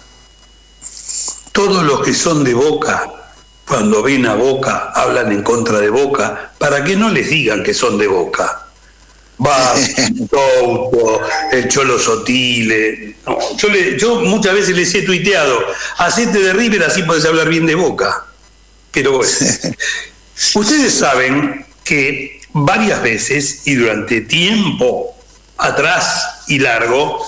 [1.51, 3.11] Todos los que son de Boca,
[3.67, 7.75] cuando ven a Boca, hablan en contra de Boca, para que no les digan que
[7.75, 8.66] son de Boca.
[9.45, 9.75] Va,
[10.31, 11.21] Couto,
[11.53, 13.17] el Cholo Sotile.
[13.27, 15.61] No, yo, le- yo muchas veces les he tuiteado,
[15.99, 18.25] hacete de River así podés hablar bien de Boca.
[18.93, 19.31] Pero bueno,
[20.55, 25.15] ustedes saben que varias veces y durante tiempo
[25.59, 27.21] atrás y largo,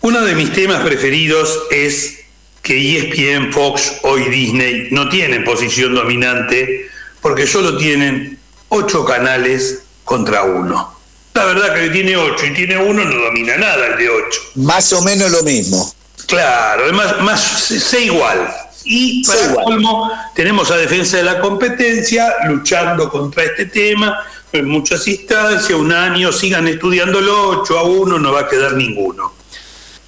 [0.00, 2.18] uno de mis temas preferidos es
[2.62, 6.88] que ESPN, Fox, hoy Disney no tienen posición dominante
[7.20, 10.98] porque solo tienen ocho canales contra uno.
[11.34, 14.40] La verdad que tiene ocho y tiene uno no domina nada el de ocho.
[14.56, 15.92] Más o menos lo mismo.
[16.26, 18.52] Claro, es más, más sé igual.
[18.84, 19.64] Y para igual.
[19.64, 24.18] colmo, tenemos a Defensa de la Competencia luchando contra este tema
[24.52, 29.32] en muchas instancias, un año, sigan estudiándolo, 8 a 1, no va a quedar ninguno.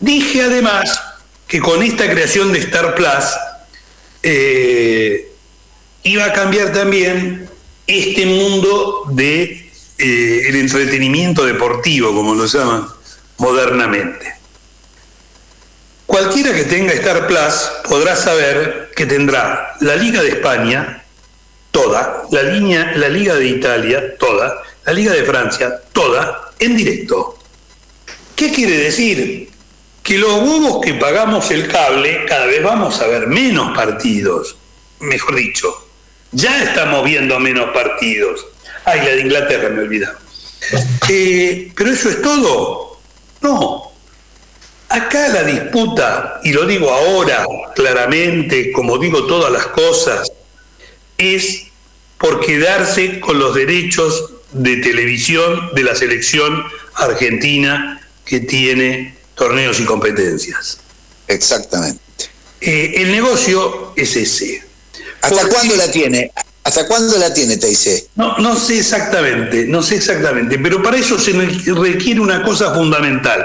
[0.01, 1.01] Dije además
[1.47, 3.25] que con esta creación de Star Plus
[4.23, 5.33] eh,
[6.03, 7.49] iba a cambiar también
[7.87, 9.64] este mundo de
[9.99, 12.87] eh, el entretenimiento deportivo, como lo llaman
[13.39, 14.35] modernamente.
[16.07, 21.03] Cualquiera que tenga Star Plus podrá saber que tendrá la Liga de España,
[21.71, 27.39] toda, la, la Liga de Italia, toda, la Liga de Francia, toda, en directo.
[28.37, 29.51] ¿Qué quiere decir?
[30.03, 34.57] Que los huevos que pagamos el cable, cada vez vamos a ver menos partidos.
[35.01, 35.89] Mejor dicho,
[36.33, 38.47] ya estamos viendo menos partidos.
[38.85, 40.19] Ay, la de Inglaterra me olvidaba.
[41.09, 42.99] Eh, Pero eso es todo.
[43.43, 43.95] No,
[44.95, 47.45] Acá la disputa, y lo digo ahora
[47.75, 50.31] claramente, como digo todas las cosas,
[51.19, 51.65] es
[52.17, 56.63] por quedarse con los derechos de televisión de la selección
[56.95, 60.79] argentina que tiene torneos y competencias.
[61.27, 62.01] Exactamente.
[62.61, 64.63] Eh, el negocio es ese.
[65.23, 66.31] ¿Hasta cuándo la tiene?
[66.65, 68.09] ¿Hasta cuándo la tiene TIC?
[68.17, 73.45] No, no sé exactamente, no sé exactamente, pero para eso se requiere una cosa fundamental.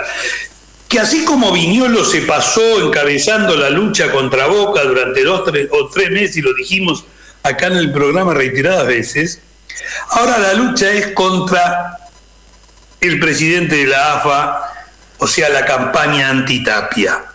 [0.87, 5.89] Que así como Viñolo se pasó encabezando la lucha contra Boca durante dos tres, o
[5.89, 7.03] tres meses, y lo dijimos
[7.43, 9.41] acá en el programa reiteradas veces,
[10.11, 11.97] ahora la lucha es contra
[13.01, 14.61] el presidente de la AFA,
[15.17, 17.25] o sea, la campaña antitapia.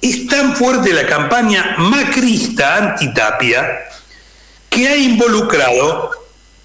[0.00, 3.88] Es tan fuerte la campaña macrista antitapia
[4.72, 6.10] que ha involucrado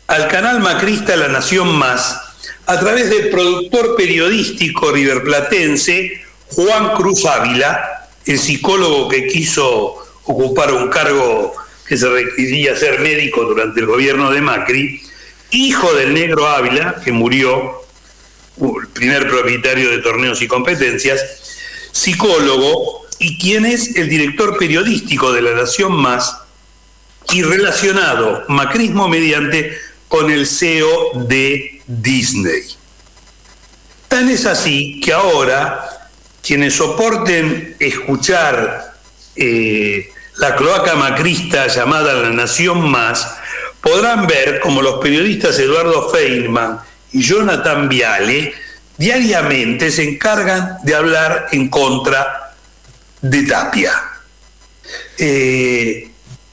[0.07, 2.17] al canal macrista La Nación Más
[2.65, 10.87] a través del productor periodístico riverplatense Juan Cruz Ávila, el psicólogo que quiso ocupar un
[10.87, 11.53] cargo
[11.85, 15.01] que se requería ser médico durante el gobierno de Macri,
[15.51, 17.81] hijo del negro Ávila, que murió,
[18.59, 21.21] el primer propietario de torneos y competencias,
[21.91, 26.46] psicólogo y quien es el director periodístico de La Nación Más,
[27.31, 32.63] y relacionado macrismo mediante con el CEO de Disney.
[34.07, 36.09] Tan es así que ahora
[36.41, 38.93] quienes soporten escuchar
[39.35, 43.35] eh, la cloaca macrista llamada La Nación Más
[43.81, 46.79] podrán ver como los periodistas Eduardo Feynman
[47.11, 48.53] y Jonathan Viale
[48.97, 52.53] diariamente se encargan de hablar en contra
[53.21, 53.91] de Tapia.
[55.17, 56.06] Eh,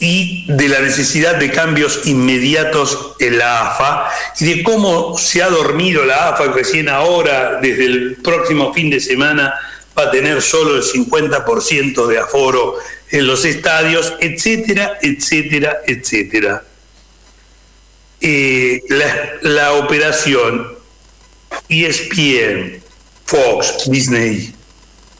[0.04, 5.48] y de la necesidad de cambios inmediatos en la AFA y de cómo se ha
[5.48, 9.54] dormido la AFA recién ahora, desde el próximo fin de semana,
[9.98, 12.76] va a tener solo el 50% de aforo
[13.10, 16.62] en los estadios, etcétera, etcétera, etcétera.
[18.20, 20.68] Eh, la, la operación
[21.68, 22.82] ESPN,
[23.24, 24.54] Fox, Disney,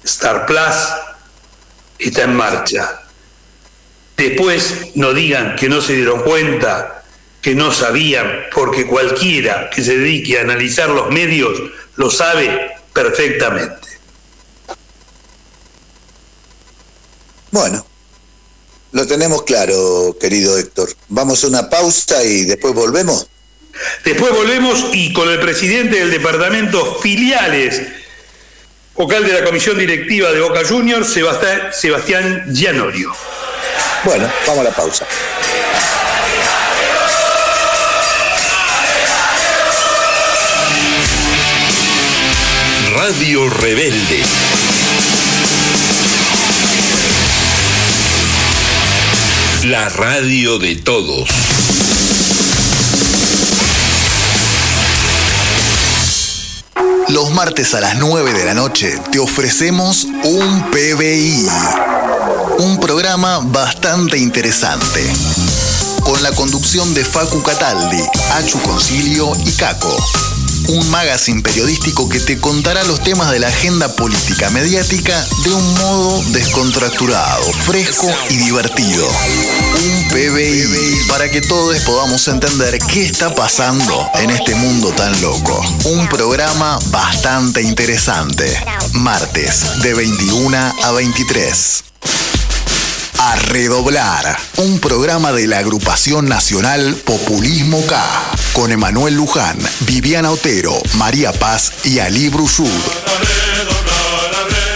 [0.05, 0.77] Star Plus
[1.99, 3.04] está en marcha.
[4.17, 7.05] Después no digan que no se dieron cuenta,
[7.43, 11.61] que no sabían, porque cualquiera que se dedique a analizar los medios
[11.97, 13.89] lo sabe perfectamente.
[17.51, 17.85] Bueno,
[18.93, 20.89] lo tenemos claro, querido Héctor.
[21.09, 23.29] Vamos a una pausa y después volvemos.
[24.05, 27.83] Después volvemos y con el presidente del departamento filiales,
[28.95, 33.13] vocal de la comisión directiva de Boca Juniors, Sebastián, Gianorio.
[34.15, 35.07] Bueno, vamos a la pausa.
[42.95, 44.23] Radio Rebelde.
[49.65, 51.29] La radio de todos.
[57.09, 61.47] Los martes a las 9 de la noche te ofrecemos un PBI.
[62.59, 65.01] Un programa bastante interesante.
[66.03, 69.95] Con la conducción de Facu Cataldi, Achu Concilio y Caco.
[70.69, 75.75] Un magazine periodístico que te contará los temas de la agenda política mediática de un
[75.75, 79.07] modo descontracturado, fresco y divertido.
[79.07, 85.61] Un PBI para que todos podamos entender qué está pasando en este mundo tan loco.
[85.85, 88.45] Un programa bastante interesante.
[88.93, 91.94] Martes de 21 a 23.
[93.19, 98.03] A Redoblar, un programa de la agrupación nacional Populismo K,
[98.53, 102.69] con Emanuel Luján, Viviana Otero, María Paz y Ali Brusud.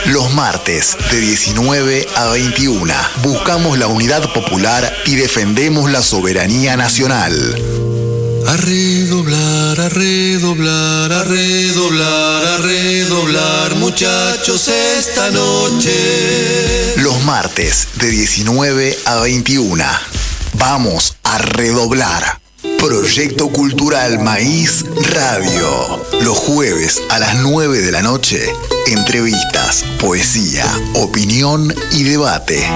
[0.07, 7.88] Los martes de 19 a 21 buscamos la unidad popular y defendemos la soberanía nacional.
[8.48, 16.94] A redoblar, a redoblar, a redoblar, a redoblar, muchachos, esta noche.
[16.96, 19.84] Los martes de 19 a 21.
[20.54, 22.40] Vamos a redoblar.
[22.78, 24.82] Proyecto Cultural Maíz
[25.12, 26.02] Radio.
[26.22, 28.50] Los jueves a las 9 de la noche.
[28.87, 32.66] Entrevistas, poesía, opinión y debate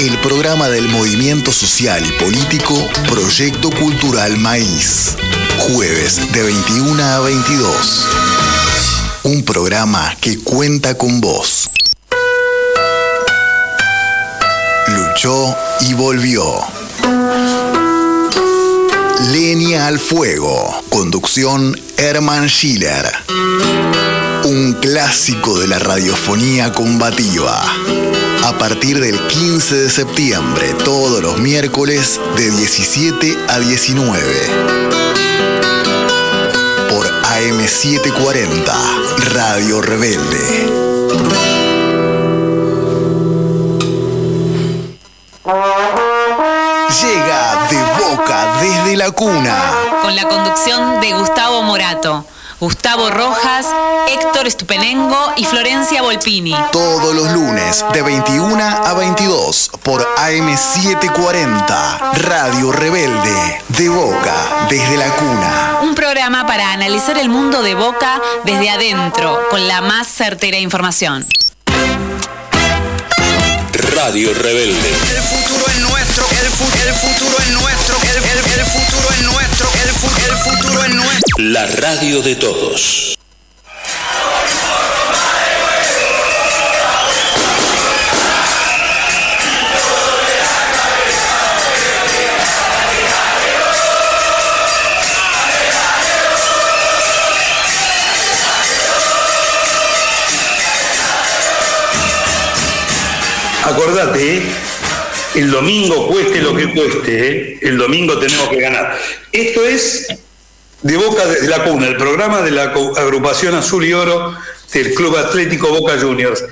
[0.00, 2.74] el programa del movimiento social y político
[3.08, 5.16] Proyecto Cultural Maíz.
[5.58, 8.06] Jueves de 21 a 22.
[9.22, 11.70] Un programa que cuenta con vos.
[14.88, 16.44] Luchó y volvió.
[19.32, 20.82] Leña al fuego.
[20.90, 23.10] Conducción Herman Schiller.
[24.44, 27.64] Un clásico de la radiofonía combativa
[28.46, 34.22] a partir del 15 de septiembre, todos los miércoles de 17 a 19.
[36.88, 38.72] Por AM740,
[39.32, 40.70] Radio Rebelde.
[47.02, 49.72] Llega de boca desde la cuna.
[50.02, 52.24] Con la conducción de Gustavo Morato
[52.58, 53.66] Gustavo Rojas,
[54.08, 56.56] Héctor Estupenengo y Florencia Volpini.
[56.72, 65.08] Todos los lunes de 21 a 22 por AM740, Radio Rebelde, de Boca, desde la
[65.16, 65.80] cuna.
[65.82, 71.26] Un programa para analizar el mundo de Boca desde adentro, con la más certera información.
[73.96, 74.90] Radio Rebelde.
[74.90, 76.48] El futuro es nuestro, el,
[76.92, 81.38] futuro es nuestro, el, el futuro es nuestro, el, futuro es nuestro.
[81.38, 83.16] La radio de todos.
[103.76, 104.42] Acordate, ¿eh?
[105.34, 107.58] el domingo cueste lo que cueste, ¿eh?
[107.60, 108.98] el domingo tenemos que ganar.
[109.30, 110.06] Esto es
[110.80, 114.34] de Boca desde la cuna, el programa de la agrupación Azul y Oro
[114.72, 116.42] del Club Atlético Boca Juniors.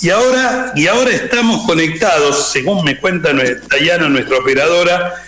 [0.00, 3.34] Y ahora, y ahora estamos conectados, según me cuenta
[3.68, 5.22] Dayana, nuestra operadora,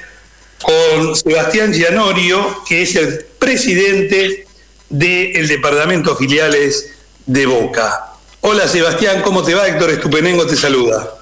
[0.63, 4.47] con Sebastián Gianorio, que es el presidente
[4.89, 6.95] del Departamento Filiales
[7.27, 8.07] de Boca.
[8.41, 9.69] Hola Sebastián, ¿cómo te va?
[9.69, 11.19] Héctor Estupenengo te saluda.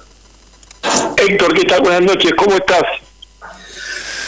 [1.21, 1.81] Héctor, ¿qué tal?
[1.81, 2.81] Buenas noches, ¿cómo estás?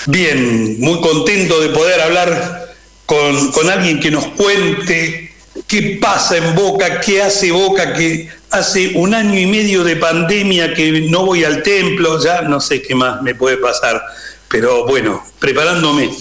[0.06, 2.68] Bien, muy contento de poder hablar
[3.08, 5.34] con, con alguien que nos cuente
[5.68, 10.76] qué pasa en Boca, qué hace Boca, que hace un año y medio de pandemia
[10.76, 14.00] que no voy al templo, ya no sé qué más me puede pasar,
[14.48, 16.12] pero bueno, preparándome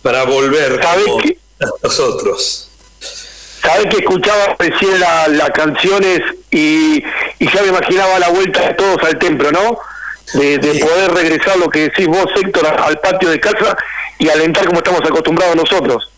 [0.00, 0.96] para volver a
[1.82, 2.70] nosotros.
[3.62, 6.20] Sabes que escuchaba recién las canciones
[6.52, 7.02] y,
[7.40, 9.76] y ya me imaginaba la vuelta de todos al templo, ¿no?
[10.34, 13.76] De, poder regresar lo que decís vos, Héctor, al patio de casa
[14.18, 16.10] y alentar como estamos acostumbrados nosotros.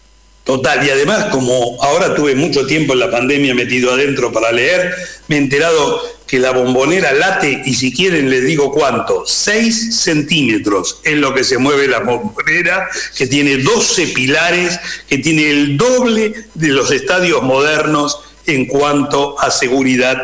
[0.44, 4.92] Total, y además como ahora tuve mucho tiempo en la pandemia metido adentro para leer,
[5.28, 10.98] me he enterado que la bombonera late, y si quieren les digo cuánto, 6 centímetros
[11.04, 16.32] es lo que se mueve la bombonera, que tiene 12 pilares, que tiene el doble
[16.54, 20.16] de los estadios modernos en cuanto a seguridad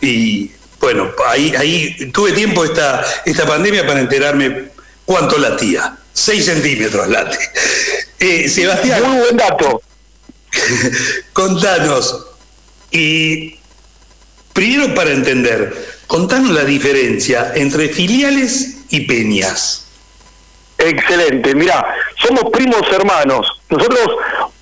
[0.00, 4.68] y bueno, ahí, ahí tuve tiempo esta, esta pandemia para enterarme
[5.04, 5.96] cuánto latía.
[6.12, 7.38] 6 centímetros late.
[8.18, 9.02] Eh, Sebastián.
[9.02, 9.80] Muy buen dato.
[11.32, 12.26] contanos.
[12.90, 13.58] Y
[14.52, 19.86] primero para entender, contanos la diferencia entre filiales y peñas.
[20.78, 21.54] Excelente.
[21.54, 21.84] Mira,
[22.20, 23.60] somos primos hermanos.
[23.68, 24.16] Nosotros,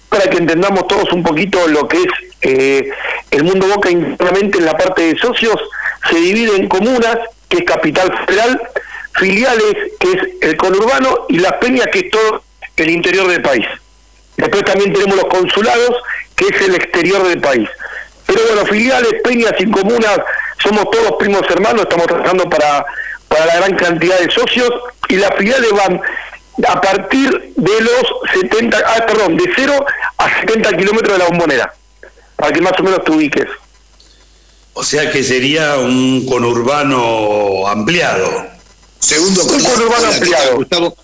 [0.08, 2.08] para que entendamos todos un poquito lo que es
[2.42, 2.90] eh,
[3.30, 5.60] el mundo Boca internamente en la parte de socios,
[6.11, 8.61] se divide en comunas, que es Capital Federal,
[9.14, 12.42] filiales, que es el conurbano, y las peñas, que es todo
[12.76, 13.66] el interior del país.
[14.36, 15.96] Después también tenemos los consulados,
[16.34, 17.68] que es el exterior del país.
[18.26, 20.20] Pero bueno, filiales, peñas y comunas,
[20.62, 22.84] somos todos primos hermanos, estamos trabajando para,
[23.28, 24.70] para la gran cantidad de socios
[25.09, 26.00] y las filiales van
[26.68, 28.02] a partir de los
[28.32, 29.86] 70, ah, perdón, de 0
[30.18, 31.74] a 70 kilómetros de la bombonera,
[32.36, 33.46] para que más o menos te ubiques.
[34.78, 38.46] O sea que sería un conurbano ampliado.
[38.98, 40.56] Segundo Un conurbano Hola, ¿qué tal, ampliado.
[40.56, 40.96] Gustavo?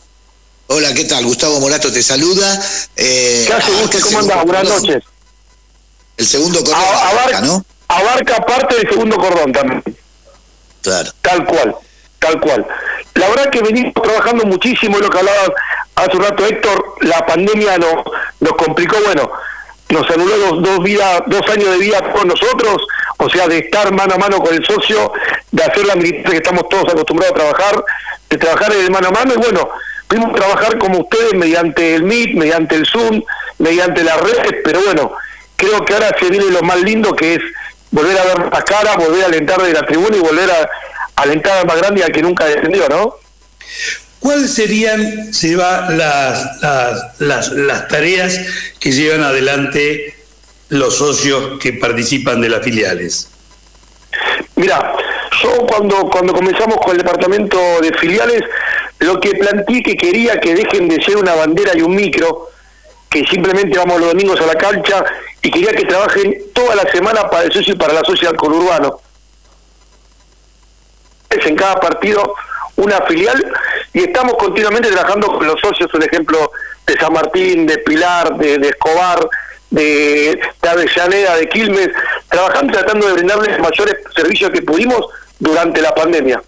[0.67, 1.25] Hola, ¿qué tal?
[1.25, 2.61] Gustavo Morato te saluda.
[2.97, 3.97] Eh, ¿Qué hace, Gusti?
[3.97, 4.45] el ¿Cómo andás?
[4.45, 5.03] Buenas noches.
[6.19, 7.65] El segundo cordón A- abarca, ¿no?
[7.89, 9.83] abarca parte del segundo cordón también.
[10.83, 11.11] Claro.
[11.23, 11.75] Tal cual,
[12.19, 12.67] tal cual.
[13.15, 15.55] La verdad que venimos trabajando muchísimo, lo que hablaba
[15.95, 18.05] hace un rato Héctor, la pandemia nos,
[18.41, 19.31] nos complicó, bueno,
[19.93, 20.83] nos anuló dos,
[21.27, 22.79] dos, años de vida con nosotros,
[23.19, 25.13] o sea, de estar mano a mano con el socio,
[25.51, 27.85] de hacer la militancia que estamos todos acostumbrados a trabajar,
[28.31, 29.69] de trabajar el mano a mano, y bueno,
[30.09, 33.23] pudimos trabajar como ustedes mediante el Meet, mediante el Zoom,
[33.59, 35.13] mediante las redes, pero bueno,
[35.57, 37.41] creo que ahora se viene lo más lindo que es
[37.91, 40.69] volver a ver las caras, volver a alentar de la tribuna y volver a,
[41.17, 43.17] alentar al más grande y al que nunca descendió, ¿no?
[44.23, 48.39] ¿Cuáles serían, Seba, las, las, las, las tareas
[48.79, 50.15] que llevan adelante
[50.69, 53.29] los socios que participan de las filiales?
[54.55, 54.95] Mira,
[55.43, 58.43] yo cuando, cuando comenzamos con el departamento de filiales,
[59.01, 62.51] lo que planteé que quería que dejen de ser una bandera y un micro,
[63.11, 65.05] que simplemente vamos los domingos a la cancha,
[65.43, 69.01] y quería que trabajen toda la semana para el socio y para la sociedad conurbano.
[71.29, 72.35] Es en cada partido
[72.77, 73.45] una filial
[73.93, 76.51] y estamos continuamente trabajando con los socios, un ejemplo
[76.87, 79.29] de San Martín, de Pilar, de, de Escobar,
[79.71, 81.89] de, de Avellaneda, de Quilmes,
[82.29, 85.07] trabajando tratando de brindarles mayores servicios que pudimos
[85.39, 86.43] durante la pandemia.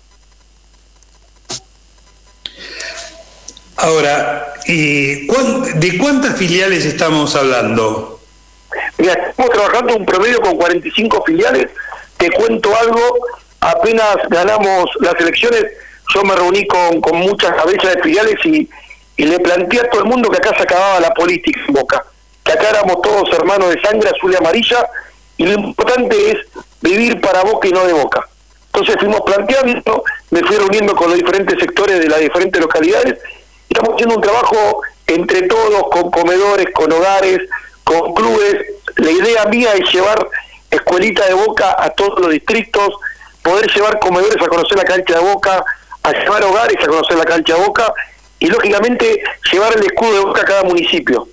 [3.76, 8.20] Ahora, eh, ¿cuán- ¿de cuántas filiales estamos hablando?
[8.98, 11.68] Mira, estamos trabajando un promedio con 45 filiales.
[12.16, 13.00] Te cuento algo,
[13.60, 15.64] apenas ganamos las elecciones,
[16.12, 18.68] yo me reuní con, con muchas cabezas de filiales y,
[19.16, 22.04] y le planteé a todo el mundo que acá se acababa la política en Boca,
[22.42, 24.86] que acá éramos todos hermanos de sangre azul y amarilla
[25.36, 26.38] y lo importante es
[26.80, 28.28] vivir para Boca y no de Boca.
[28.66, 33.18] Entonces fuimos planteando, me fui reuniendo con los diferentes sectores de las diferentes localidades
[33.68, 37.38] y estamos haciendo un trabajo entre todos, con comedores, con hogares,
[37.84, 38.66] con clubes.
[38.96, 40.28] La idea mía es llevar
[40.70, 42.94] escuelita de Boca a todos los distritos,
[43.42, 45.64] poder llevar comedores a conocer la cancha de Boca,
[46.04, 47.92] a llevar hogares a conocer la cancha Boca
[48.38, 51.28] y lógicamente llevar el escudo de Boca a cada municipio.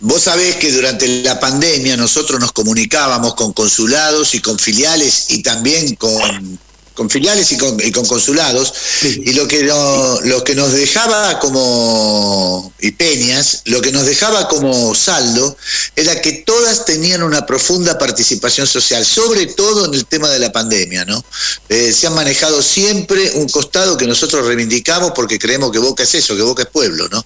[0.00, 5.42] Vos sabés que durante la pandemia nosotros nos comunicábamos con consulados y con filiales y
[5.42, 6.58] también con,
[6.94, 8.72] con filiales y con, y con consulados
[9.02, 14.48] y lo que, no- lo que nos dejaba como, y peñas, lo que nos dejaba
[14.48, 15.56] como saldo
[15.96, 20.52] era que todas tenían una profunda participación social, sobre todo en el tema de la
[20.52, 21.24] pandemia, ¿no?
[21.68, 26.14] Eh, se han manejado siempre un costado que nosotros reivindicamos porque creemos que Boca es
[26.14, 27.24] eso, que Boca es pueblo, ¿no?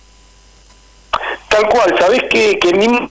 [1.49, 3.09] Tal cual, ¿sabés que, que mismo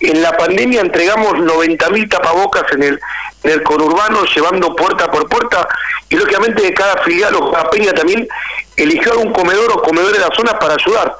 [0.00, 3.00] en la pandemia entregamos 90.000 tapabocas en el,
[3.42, 5.68] en el conurbano, llevando puerta por puerta,
[6.08, 8.28] y lógicamente cada filial o cada peña también
[8.76, 11.16] eligió algún comedor o comedor de la zona para ayudar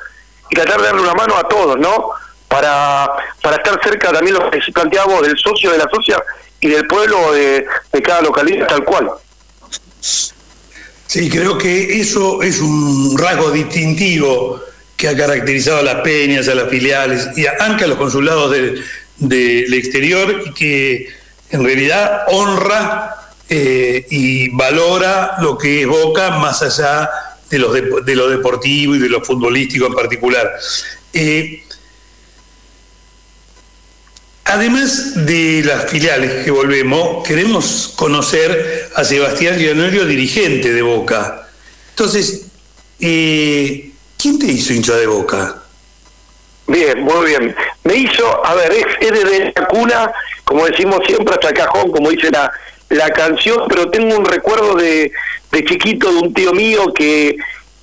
[0.50, 2.10] y tratar de darle una mano a todos, ¿no?
[2.48, 3.10] Para,
[3.42, 6.22] para estar cerca también lo que planteamos del socio, de la socia
[6.60, 9.10] y del pueblo de, de cada localidad, tal cual.
[10.00, 14.60] Sí, creo que eso es un rasgo distintivo
[14.97, 19.74] que ha caracterizado a las peñas, a las filiales y a, a los consulados del,
[19.74, 21.09] exterior y que
[21.51, 23.16] en realidad honra
[23.49, 27.09] eh, y valora lo que es Boca más allá
[27.51, 30.51] de, lo deportivo y de lo futbolístico en particular.
[31.12, 31.62] Eh,
[34.49, 41.49] Además de las filiales que volvemos, queremos conocer a Sebastián Gianorio, dirigente de Boca.
[41.90, 42.47] Entonces,
[43.01, 43.86] eh,
[44.18, 45.62] ¿quién te hizo hincha de Boca?
[46.66, 47.54] Bien, muy bien.
[47.84, 50.12] Me hizo, a ver, es, es desde la cuna,
[50.44, 52.50] como decimos siempre, hasta el cajón, como dice la,
[52.88, 55.12] la canción, pero tengo un recuerdo de,
[55.52, 57.36] de chiquito de un tío mío que,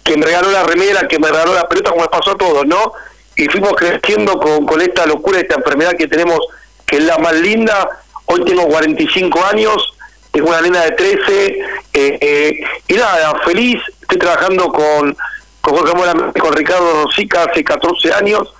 [0.03, 2.65] que me regaló la remera, que me regaló la pelota, como me pasó a todos,
[2.65, 2.93] ¿no?
[3.35, 6.39] Y fuimos creciendo con, con esta locura, esta enfermedad que tenemos,
[6.85, 7.89] que es la más linda.
[8.25, 9.93] Hoy tengo 45 años,
[10.31, 11.59] tengo una nena de 13, eh,
[11.93, 15.15] eh, y nada, feliz, estoy trabajando con,
[15.63, 18.53] con Jorge Mora, con Ricardo Rosica hace 14 años,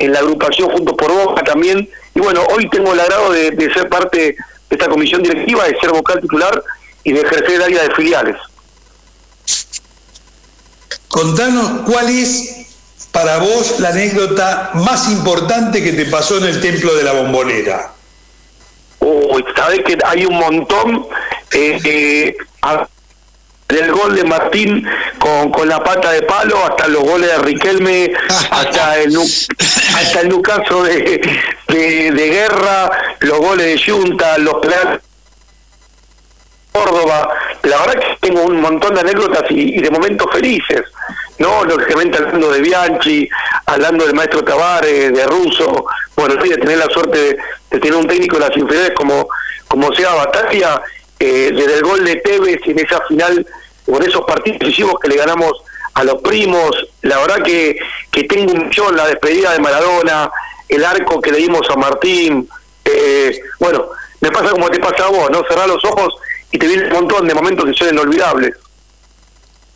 [0.00, 1.88] en la agrupación Juntos por Boca también.
[2.16, 4.36] Y bueno, hoy tengo el agrado de, de ser parte de
[4.68, 6.60] esta comisión directiva, de ser vocal titular
[7.04, 8.36] y de ejercer el área de filiales.
[11.06, 12.66] Contanos cuál es
[13.12, 17.92] para vos la anécdota más importante que te pasó en el templo de la bombonera?
[18.98, 21.06] Uy, sabes que hay un montón.
[21.52, 22.86] Eh, eh, a-
[23.68, 24.88] del gol de Martín
[25.18, 28.12] con, con la pata de palo hasta los goles de Riquelme
[28.50, 31.20] hasta el hasta el Nucaso de,
[31.68, 32.90] de, guerra
[33.20, 35.00] los goles de Junta los penales
[36.72, 37.28] Córdoba.
[37.64, 40.82] La verdad que tengo un montón de anécdotas y, de momentos felices
[41.38, 43.28] no lógicamente hablando de Bianchi
[43.66, 45.84] hablando del maestro Tavares de Russo.
[46.16, 47.38] Bueno sí, de tener la suerte de,
[47.70, 49.28] de tener un técnico de las inferiores como
[49.68, 50.80] como sea Batalla
[51.20, 53.44] eh, desde el gol de Tevez en esa final
[53.96, 55.52] en esos partidos decisivos que le ganamos
[55.94, 56.70] a los primos,
[57.02, 57.76] la verdad que,
[58.10, 60.30] que tengo un millón, la despedida de Maradona,
[60.68, 62.48] el arco que le dimos a Martín,
[62.84, 63.86] eh, bueno,
[64.20, 65.42] me pasa como te pasa a vos, ¿no?
[65.48, 66.14] Cerrar los ojos
[66.50, 68.54] y te viene un montón de momentos que son inolvidables.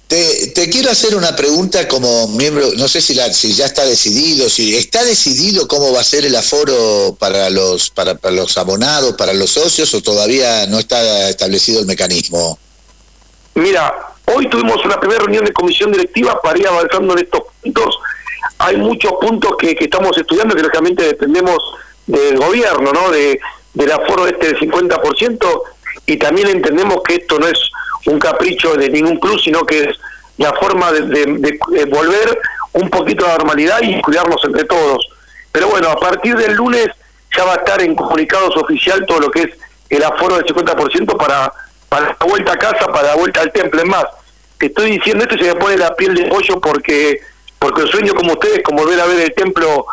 [0.09, 3.87] Te, te quiero hacer una pregunta como miembro, no sé si, la, si ya está
[3.87, 8.59] decidido, si está decidido cómo va a ser el aforo para los, para, para los
[8.59, 12.59] abonados, para los socios, o todavía no está establecido el mecanismo.
[13.55, 13.95] Mira,
[14.35, 17.99] hoy tuvimos una primera reunión de comisión directiva para ir avanzando en estos puntos.
[18.59, 21.59] Hay muchos puntos que, que estamos estudiando que lógicamente dependemos
[22.07, 23.11] del gobierno, ¿no?
[23.11, 23.39] De,
[23.75, 25.63] del aforo este del 50%
[26.07, 27.59] y también entendemos que esto no es
[28.07, 29.97] un capricho de ningún club, sino que es
[30.39, 32.39] la forma de, de- volver
[32.73, 35.07] un poquito a la normalidad y cuidarnos entre todos.
[35.53, 36.89] Pero bueno, a partir del lunes
[37.37, 39.49] ya va a estar en comunicados oficial todo lo que es
[39.91, 41.53] el aforo del 50% para,
[41.93, 43.83] para la vuelta a casa, para la vuelta al templo.
[43.83, 44.07] Es más,
[44.59, 47.21] te estoy diciendo esto y se me pone la piel de pollo porque
[47.59, 49.85] porque sueño como ustedes, como volver a ver el templo,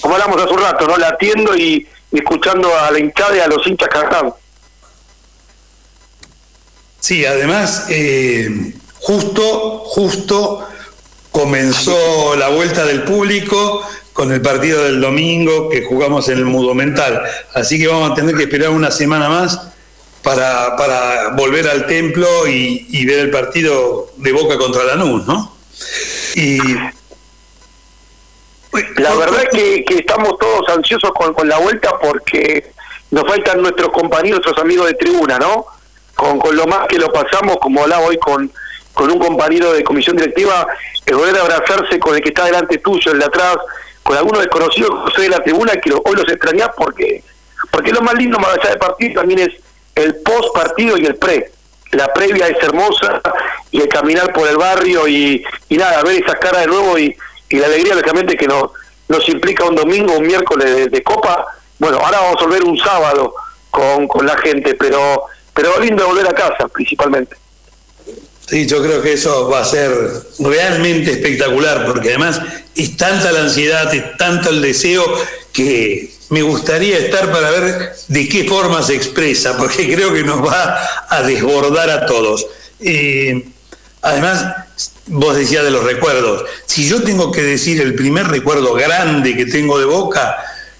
[0.00, 0.96] como hablamos hace un rato, ¿no?
[0.96, 4.36] Latiendo y, y escuchando a la hinchada y a los hinchas cantando.
[6.98, 10.68] Sí, además, eh, justo, justo
[11.30, 16.74] comenzó la vuelta del público con el partido del domingo que jugamos en el Mudo
[16.74, 17.22] Mental.
[17.54, 19.73] Así que vamos a tener que esperar una semana más
[20.24, 25.54] para, para volver al templo y, ver el partido de Boca contra Lanús, ¿no?
[26.34, 26.58] Y
[28.96, 32.72] La verdad es que, que estamos todos ansiosos con, con la vuelta porque
[33.10, 35.66] nos faltan nuestros compañeros, nuestros amigos de tribuna, ¿no?
[36.14, 38.50] Con, con lo más que lo pasamos, como hablaba hoy con,
[38.94, 40.66] con un compañero de comisión directiva,
[41.04, 43.56] el poder abrazarse con el que está delante tuyo, el de atrás,
[44.02, 47.22] con algunos desconocidos que de la tribuna, que hoy los extrañás porque,
[47.70, 49.63] porque lo más lindo, más allá del partido, también es
[49.94, 51.50] el post partido y el pre.
[51.92, 53.20] La previa es hermosa
[53.70, 57.16] y el caminar por el barrio y, y nada, ver esas caras de nuevo y,
[57.48, 58.70] y la alegría, lógicamente, que nos,
[59.08, 61.46] nos implica un domingo, un miércoles de, Copa.
[61.78, 63.34] Bueno, ahora vamos a volver un sábado
[63.70, 67.36] con, con la gente, pero, pero lindo volver a casa, principalmente.
[68.46, 69.90] Sí, yo creo que eso va a ser
[70.38, 72.40] realmente espectacular, porque además
[72.74, 75.04] es tanta la ansiedad, es tanto el deseo
[75.52, 80.44] que me gustaría estar para ver de qué forma se expresa, porque creo que nos
[80.44, 82.46] va a desbordar a todos.
[82.80, 83.44] Eh,
[84.02, 84.54] además,
[85.06, 89.46] vos decías de los recuerdos, si yo tengo que decir el primer recuerdo grande que
[89.46, 90.36] tengo de Boca,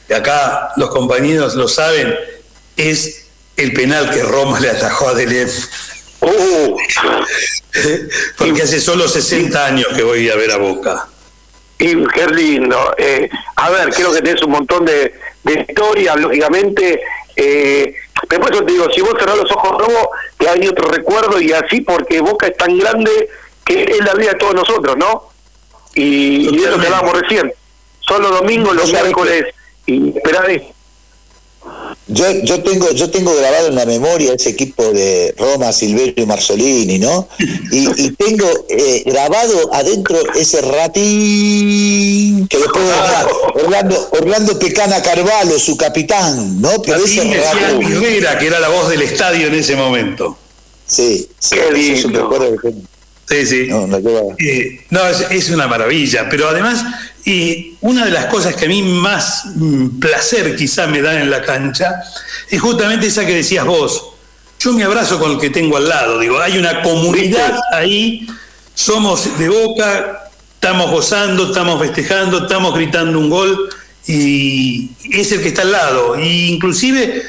[0.09, 2.15] y acá los compañeros lo saben,
[2.77, 3.27] es
[3.57, 5.49] el penal que Roma le atajó a Delem.
[8.39, 11.09] Porque hace solo 60 años que voy a ver a Boca.
[11.79, 12.95] Y qué lindo.
[12.97, 15.13] Eh, a ver, creo que tenés un montón de,
[15.45, 17.01] de historias, lógicamente.
[17.37, 17.95] Eh,
[18.29, 21.53] por eso te digo, si vos cerrás los ojos nuevos, te hay otro recuerdo y
[21.53, 23.29] así, porque Boca es tan grande
[23.65, 25.31] que es la vida de todos nosotros, ¿no?
[25.95, 27.53] Y, y de lo que hablábamos recién.
[28.01, 29.55] Son los domingos, los miércoles,
[29.87, 30.74] y esperar eso.
[32.07, 36.27] Yo, yo tengo yo tengo grabado en la memoria ese equipo de Roma, Silverio y
[36.27, 37.29] Marzolini, ¿no?
[37.73, 40.61] Y, y tengo eh, grabado adentro ese
[41.39, 46.71] ratín que después era Orlando, Orlando Pecana Carvalho, su capitán, ¿no?
[46.83, 50.37] Pero ese ratín- Rivera, que era la voz del estadio en ese momento.
[50.87, 52.29] Sí, sí, Qué ese es un lindo.
[52.31, 52.83] recuerdo que tengo.
[53.27, 53.67] Sí, sí.
[53.71, 53.89] No.
[54.39, 56.85] Eh, no, es, es una maravilla, pero además,
[57.27, 61.31] eh, una de las cosas que a mí más mm, placer quizá me da en
[61.31, 62.03] la cancha
[62.51, 64.11] es justamente esa que decías vos.
[64.59, 68.27] Yo me abrazo con el que tengo al lado, digo, hay una comunidad ahí,
[68.75, 73.69] somos de boca, estamos gozando, estamos festejando, estamos gritando un gol
[74.07, 76.19] y es el que está al lado.
[76.19, 77.23] Y inclusive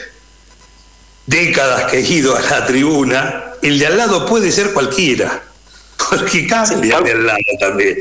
[1.25, 5.43] décadas que he ido a la tribuna, el de al lado puede ser cualquiera,
[6.09, 7.97] porque cambia de al lado también.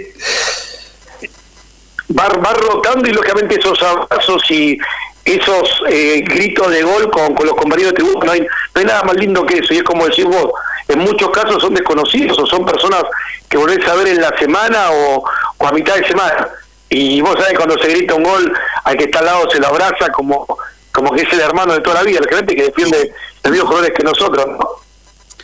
[2.18, 4.78] Va, va rotando y lógicamente esos abrazos y
[5.24, 8.84] esos eh, gritos de gol con, con los compañeros de tribuna, no hay, no hay
[8.84, 10.50] nada más lindo que eso, y es como decís vos,
[10.88, 13.02] en muchos casos son desconocidos o son personas
[13.48, 15.24] que volvés a ver en la semana o,
[15.60, 16.48] a mitad de semana.
[16.90, 18.52] y vos sabés cuando se grita un gol,
[18.84, 20.46] al que está al lado se lo abraza como,
[20.92, 23.10] como que es el hermano de toda la vida, el gente que defiende
[23.42, 24.68] los mismos colores que nosotros, ¿no?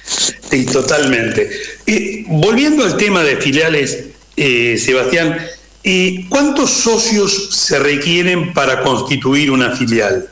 [0.02, 1.48] Sí, totalmente.
[1.86, 5.38] Y volviendo al tema de filiales, eh, Sebastián,
[5.84, 10.28] eh, ¿cuántos socios se requieren para constituir una filial?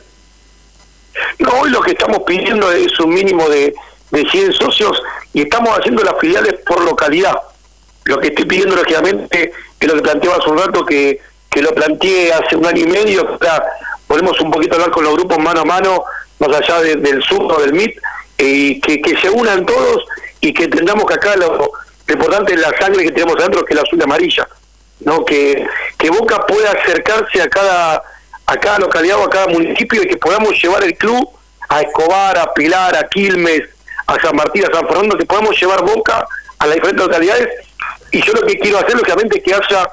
[1.39, 3.75] No, hoy lo que estamos pidiendo es un mínimo de,
[4.11, 5.01] de 100 socios
[5.33, 7.35] y estamos haciendo las filiales por localidad.
[8.05, 11.21] Lo que estoy pidiendo, lógicamente, es lo que planteaba hace un rato, que,
[11.51, 13.63] que lo planteé hace un año y medio, o sea,
[14.07, 16.05] podemos un poquito hablar con los grupos mano a mano,
[16.39, 17.99] más allá de- del sur o del MIT,
[18.39, 20.05] y que, que se unan todos
[20.41, 23.75] y que entendamos que acá lo, lo importante es la sangre que tenemos adentro, que
[23.75, 24.49] es la azul y amarilla.
[25.01, 25.25] ¿No?
[25.25, 28.03] Que, que Boca pueda acercarse a cada,
[28.47, 31.29] a cada localidad o a cada municipio y que podamos llevar el club
[31.69, 33.63] a Escobar, a Pilar, a Quilmes,
[34.07, 36.27] a San Martín, a San Fernando, que podamos llevar Boca
[36.59, 37.49] a las diferentes localidades.
[38.11, 39.91] Y yo lo que quiero hacer, lógicamente, es que haya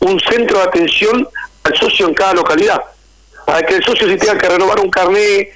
[0.00, 1.28] un centro de atención
[1.64, 2.82] al socio en cada localidad,
[3.44, 5.54] para que el socio si tenga que renovar un carnet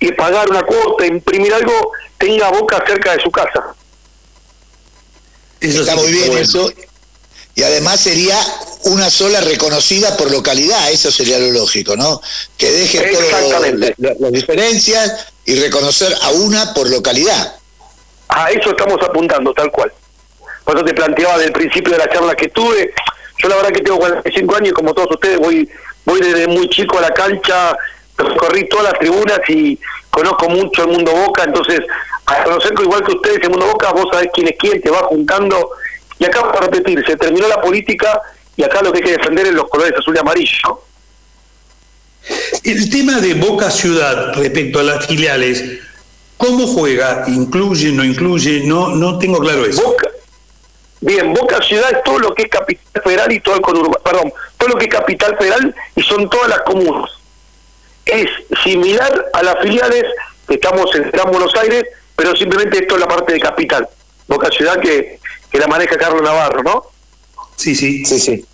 [0.00, 3.74] y pagar una cuota, imprimir algo, tenga Boca cerca de su casa.
[5.60, 6.70] Está muy bien eso.
[7.54, 8.38] Y además sería
[8.84, 12.20] una sola reconocida por localidad, eso sería lo lógico, ¿no?
[12.58, 13.72] Que deje todas
[14.18, 17.56] las diferencias y reconocer a una por localidad.
[18.28, 19.92] A eso estamos apuntando, tal cual.
[20.64, 22.92] Por eso te planteaba del principio de la charla que tuve.
[23.38, 25.68] Yo la verdad que tengo 45 años y como todos ustedes voy
[26.04, 27.76] voy desde muy chico a la cancha,
[28.16, 29.78] recorrí todas las tribunas y
[30.10, 31.80] conozco mucho el mundo Boca, entonces
[32.26, 35.02] a conocer igual que ustedes el mundo Boca, vos sabés quién es quién, te va
[35.04, 35.70] juntando.
[36.18, 38.20] Y acá para repetir, se terminó la política
[38.56, 40.82] y acá lo que hay que defender es los colores azul y amarillo.
[42.62, 45.80] El tema de Boca Ciudad respecto a las filiales,
[46.36, 47.24] ¿cómo juega?
[47.26, 48.62] ¿Incluye, no incluye?
[48.64, 49.82] No, no tengo claro eso.
[49.82, 50.08] Boca,
[51.00, 54.32] bien, Boca Ciudad es todo lo que es capital federal y todo el conurbano, perdón,
[54.56, 57.10] todo lo que es capital federal y son todas las comunas.
[58.06, 58.28] Es
[58.62, 60.04] similar a las filiales
[60.46, 61.84] que estamos en Gran Buenos Aires,
[62.16, 63.88] pero simplemente esto es la parte de capital.
[64.26, 65.18] Boca Ciudad que,
[65.54, 66.82] que la maneja Carlos Navarro, ¿no?
[67.54, 68.04] Sí, sí.
[68.04, 68.44] Sí, sí.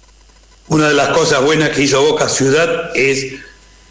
[0.68, 3.36] Una de las cosas buenas que hizo Boca Ciudad es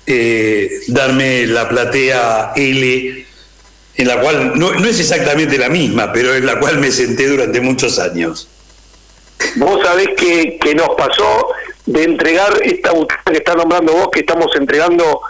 [0.06, 3.26] eh, darme la platea L,
[3.96, 7.28] en la cual no, no es exactamente la misma, pero en la cual me senté
[7.28, 8.48] durante muchos años.
[9.56, 11.48] Vos sabés que, que nos pasó
[11.88, 15.22] de entregar esta butaca que está nombrando vos, que estamos entregando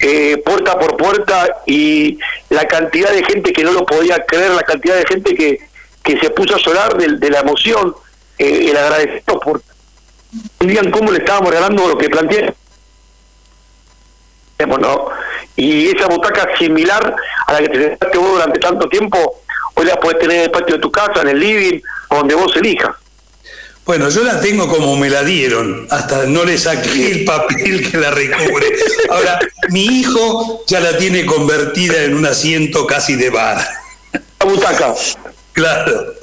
[0.00, 2.18] eh, puerta por puerta y
[2.50, 5.67] la cantidad de gente que no lo podía creer, la cantidad de gente que,
[6.08, 7.94] que se puso a llorar de, de la emoción,
[8.38, 9.62] eh, el agradecimiento por
[10.60, 12.54] digan cómo le estábamos regalando lo que planteé.
[14.66, 15.08] ¿no?
[15.54, 17.14] Y esa butaca similar
[17.46, 19.42] a la que te sentaste vos durante tanto tiempo,
[19.74, 22.34] hoy la puedes tener en el patio de tu casa, en el living, o donde
[22.34, 22.96] vos elijas.
[23.84, 27.96] Bueno, yo la tengo como me la dieron, hasta no le saqué el papel que
[27.98, 28.66] la recubre.
[29.10, 29.38] Ahora,
[29.70, 33.58] mi hijo ya la tiene convertida en un asiento casi de bar.
[34.12, 34.94] La butaca.
[35.58, 36.14] Claro.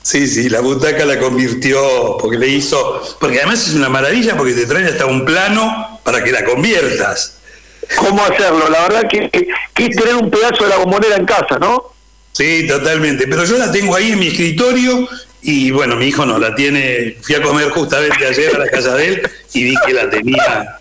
[0.00, 4.54] Sí, sí, la butaca la convirtió, porque le hizo, porque además es una maravilla porque
[4.54, 7.36] te traen hasta un plano para que la conviertas.
[7.96, 8.70] ¿Cómo hacerlo?
[8.70, 11.92] La verdad que, que, que es tener un pedazo de la bombonera en casa, ¿no?
[12.32, 13.26] Sí, totalmente.
[13.26, 15.06] Pero yo la tengo ahí en mi escritorio
[15.42, 17.18] y bueno, mi hijo no la tiene.
[17.20, 20.78] Fui a comer justamente ayer a la casa de él y vi que la tenía,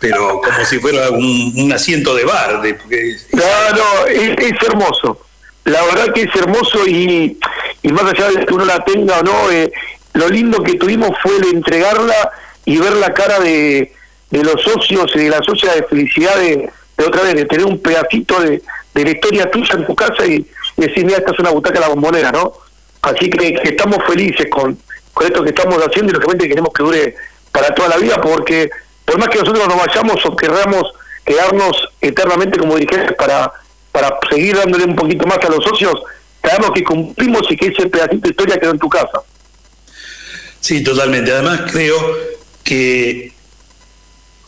[0.00, 2.60] pero como si fuera un, un asiento de bar.
[2.62, 5.29] De, porque No, no, es, es hermoso.
[5.64, 7.38] La verdad que es hermoso y,
[7.82, 9.70] y más allá de que uno la tenga o no, eh,
[10.14, 12.30] lo lindo que tuvimos fue el entregarla
[12.64, 13.92] y ver la cara de,
[14.30, 17.66] de los socios y de la socia de felicidad de, de otra vez, de tener
[17.66, 18.62] un pedacito de,
[18.94, 20.46] de la historia tuya en tu casa y,
[20.76, 22.52] decir, mira, esta es una butaca de la bombonera, ¿no?
[23.02, 24.78] Así que, que estamos felices con,
[25.12, 27.16] con esto que estamos haciendo y lógicamente queremos que dure
[27.52, 28.70] para toda la vida porque
[29.04, 30.84] por más que nosotros nos vayamos o querramos
[31.24, 33.52] quedarnos eternamente como dirigentes para,
[33.92, 35.94] para seguir dándole un poquito más a los socios,
[36.42, 39.20] sabemos que cumplimos y que ese pedacito de historia quedó en tu casa.
[40.60, 41.32] Sí, totalmente.
[41.32, 41.96] Además creo
[42.62, 43.32] que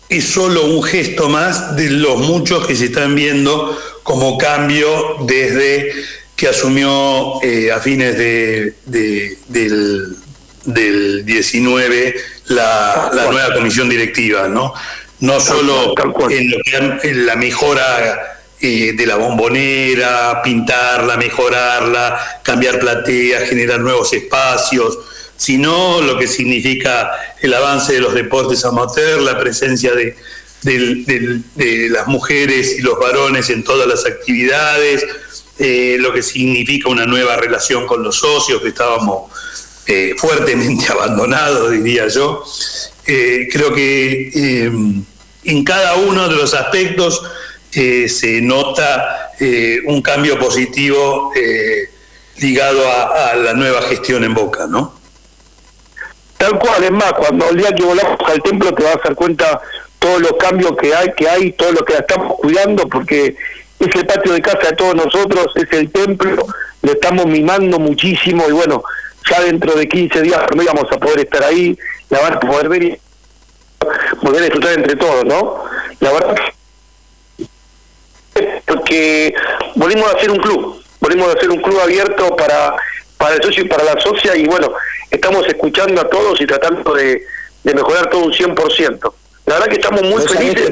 [0.09, 5.93] es solo un gesto más de los muchos que se están viendo como cambio desde
[6.37, 10.17] que asumió eh, a fines de, de- del,
[10.65, 12.15] del 19
[12.49, 14.75] la, la nueva comisión directiva, ¿no?
[15.21, 15.95] No solo
[16.31, 16.57] en, lo
[17.01, 18.32] que en la mejora
[18.65, 25.01] eh, de la bombonera, pintarla, mejorarla, cambiar plateas, generar nuevos espacios,
[25.37, 27.11] sino lo que significa
[27.41, 30.17] el avance de los deportes amateur, la presencia de,
[31.91, 35.05] las mujeres y los varones en todas las actividades,
[35.59, 39.33] eh, lo que significa una nueva relación con los socios, que estábamos
[39.89, 42.45] eh, fuertemente abandonados, diría yo.
[43.05, 44.71] creo que
[45.45, 47.21] en cada uno de los aspectos
[47.75, 49.31] eh, se nota
[49.87, 51.33] un cambio positivo
[52.43, 54.95] ligado a, la nueva gestión en Boca, ¿no?
[56.37, 59.15] Tal cual, es más, cuando el día que volamos al templo te vas a dar
[59.15, 59.61] cuenta
[59.99, 63.37] todos los cambios que hay, que hay, todo lo que estamos cuidando, porque
[63.79, 66.45] es el patio de casa de todos nosotros, es el templo,
[66.83, 68.83] lo estamos mimando muchísimo y bueno,
[69.31, 71.79] ya dentro de 15 días no íbamos a poder estar ahí,
[72.11, 72.99] la van a poder ver y
[74.21, 75.65] poder disfrutar entre todos, ¿no?
[76.01, 76.35] La verdad
[78.67, 79.35] porque
[79.75, 82.75] volvimos a hacer un club, volvimos a hacer un club abierto para,
[83.17, 84.73] para el socio y para la socia y bueno,
[85.11, 87.23] estamos escuchando a todos y tratando de,
[87.63, 89.13] de mejorar todo un 100%.
[89.47, 90.71] La verdad que estamos muy felices.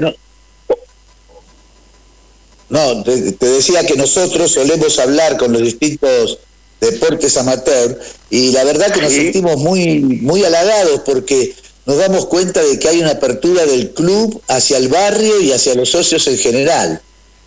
[2.69, 6.39] No, te, decía que nosotros solemos hablar con los distintos
[6.81, 7.99] deportes amateur
[8.31, 11.55] y la verdad que nos sentimos muy, muy halagados porque
[11.85, 15.75] nos damos cuenta de que hay una apertura del club hacia el barrio y hacia
[15.75, 17.03] los socios en general.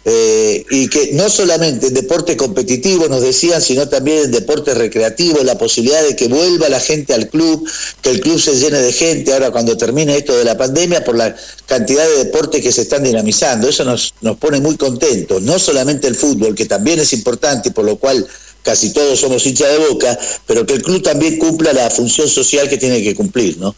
[0.05, 5.41] Eh, y que no solamente en deporte competitivo nos decían, sino también en deporte recreativo,
[5.43, 7.65] la posibilidad de que vuelva la gente al club,
[8.01, 11.15] que el club se llene de gente ahora cuando termine esto de la pandemia por
[11.15, 11.33] la
[11.67, 13.69] cantidad de deportes que se están dinamizando.
[13.69, 17.85] Eso nos, nos pone muy contentos, no solamente el fútbol, que también es importante, por
[17.85, 18.27] lo cual
[18.61, 22.67] casi todos somos hinchas de boca, pero que el club también cumpla la función social
[22.67, 23.73] que tiene que cumplir, ¿no?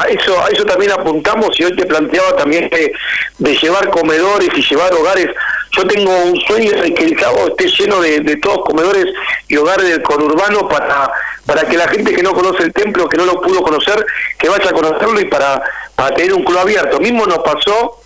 [0.00, 4.62] A eso, a eso también apuntamos y hoy te planteaba también de, llevar comedores y
[4.62, 5.28] llevar hogares.
[5.72, 9.06] Yo tengo un sueño de que el Cabo esté lleno de, todos comedores
[9.48, 11.10] y hogares del conurbano para,
[11.46, 14.04] para que la gente que no conoce el templo, que no lo pudo conocer,
[14.38, 15.62] que vaya a conocerlo y para,
[15.94, 16.98] para tener un club abierto.
[16.98, 18.00] Mismo nos pasó,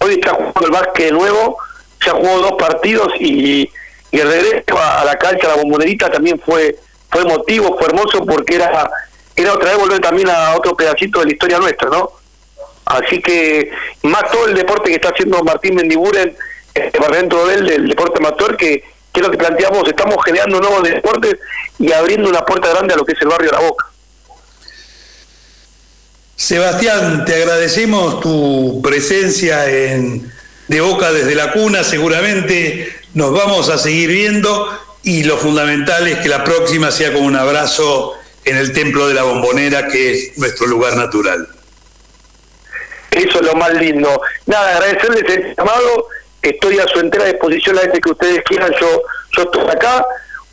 [0.00, 1.58] hoy está jugando el básquet de nuevo,
[2.04, 3.70] ya jugó dos partidos y,
[4.10, 6.76] y el regreso a, la cancha, a la bombonerita también fue,
[7.10, 8.90] fue emotivo, fue hermoso porque era
[9.36, 12.10] era otra vez volver también a otro pedacito de la historia nuestra, ¿no?
[12.86, 13.70] Así que
[14.02, 16.34] más todo el deporte que está haciendo Martín Mendiburen
[16.74, 18.80] eh, para dentro de él, del deporte amateur, que,
[19.12, 21.36] que es lo que planteamos, estamos generando nuevos deportes
[21.78, 23.86] y abriendo una puerta grande a lo que es el barrio de la Boca.
[26.36, 30.30] Sebastián, te agradecemos tu presencia en
[30.68, 34.68] De Boca desde la cuna, seguramente nos vamos a seguir viendo
[35.02, 38.14] y lo fundamental es que la próxima sea con un abrazo
[38.46, 41.48] en el Templo de la Bombonera, que es nuestro lugar natural.
[43.10, 44.20] Eso es lo más lindo.
[44.46, 46.08] Nada, agradecerles el llamado,
[46.40, 49.02] estoy a su entera disposición a veces que ustedes quieran, yo,
[49.36, 50.06] yo estoy acá.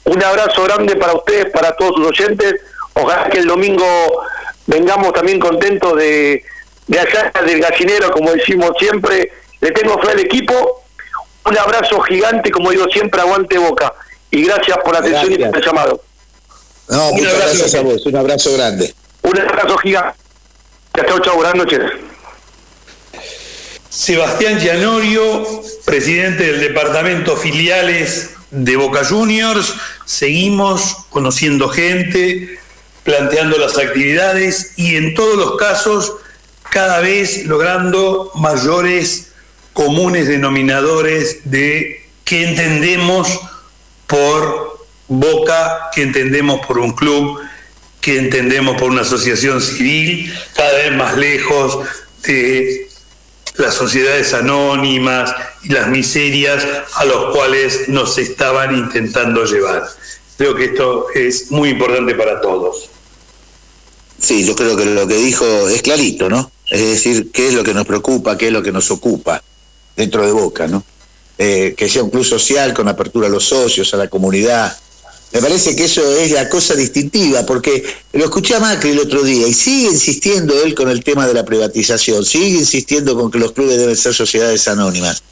[0.06, 2.56] Un abrazo grande para ustedes, para todos sus oyentes.
[2.94, 3.86] Ojalá que el domingo
[4.66, 6.44] vengamos también contentos de,
[6.88, 9.32] de allá del gallinero, como decimos siempre.
[9.62, 10.84] Le tengo fe al equipo.
[11.46, 13.94] Un abrazo gigante, como digo siempre, aguante boca.
[14.32, 16.02] Y gracias por la atención y por el llamado.
[16.90, 18.94] No, muchas gracias a vos, un abrazo grande.
[19.22, 20.20] Un abrazo gigante.
[20.96, 21.80] Chao, chao, buenas noches.
[23.90, 25.46] Sebastián Gianorio,
[25.86, 29.74] presidente del departamento filiales de Boca Juniors.
[30.06, 32.60] Seguimos conociendo gente,
[33.04, 36.14] planteando las actividades y en todos los casos
[36.70, 39.32] cada vez logrando mayores
[39.74, 43.40] comunes denominadores de qué entendemos
[44.08, 44.73] por
[45.20, 47.40] Boca que entendemos por un club,
[48.02, 51.80] que entendemos por una asociación civil, cada vez más lejos
[52.24, 52.88] de
[53.58, 55.34] las sociedades anónimas
[55.64, 59.84] y las miserias a los cuales nos estaban intentando llevar.
[60.38, 62.90] Creo que esto es muy importante para todos.
[64.20, 66.52] Sí, yo creo que lo que dijo es clarito, ¿no?
[66.70, 69.44] Es decir, qué es lo que nos preocupa, qué es lo que nos ocupa
[69.96, 70.84] dentro de Boca, ¿no?
[71.38, 74.76] Eh, que sea un club social con apertura a los socios, a la comunidad,
[75.34, 79.24] me parece que eso es la cosa distintiva, porque lo escuché a Macri el otro
[79.24, 83.40] día y sigue insistiendo él con el tema de la privatización, sigue insistiendo con que
[83.40, 85.24] los clubes deben ser sociedades anónimas.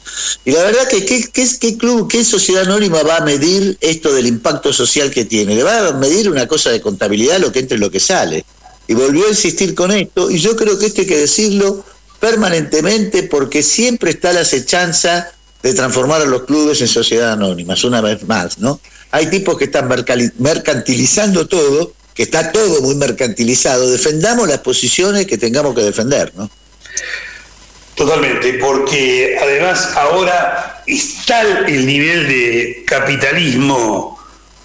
[0.44, 4.72] Y la verdad que ¿qué, club, qué sociedad anónima va a medir esto del impacto
[4.72, 5.54] social que tiene?
[5.54, 8.44] Le va a medir una cosa de contabilidad lo que entra y lo que sale.
[8.88, 11.84] Y volvió a insistir con esto, y yo creo que esto hay que decirlo
[12.18, 15.30] permanentemente porque siempre está la acechanza
[15.62, 18.80] de transformar a los clubes en sociedades anónimas, una vez más, ¿no?
[19.12, 19.88] Hay tipos que están
[20.38, 23.90] mercantilizando todo, que está todo muy mercantilizado.
[23.90, 26.50] Defendamos las posiciones que tengamos que defender, ¿no?
[27.94, 34.18] Totalmente, porque además ahora está el nivel de capitalismo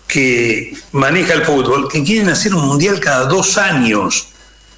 [0.07, 4.29] que maneja el fútbol, que quieren hacer un mundial cada dos años.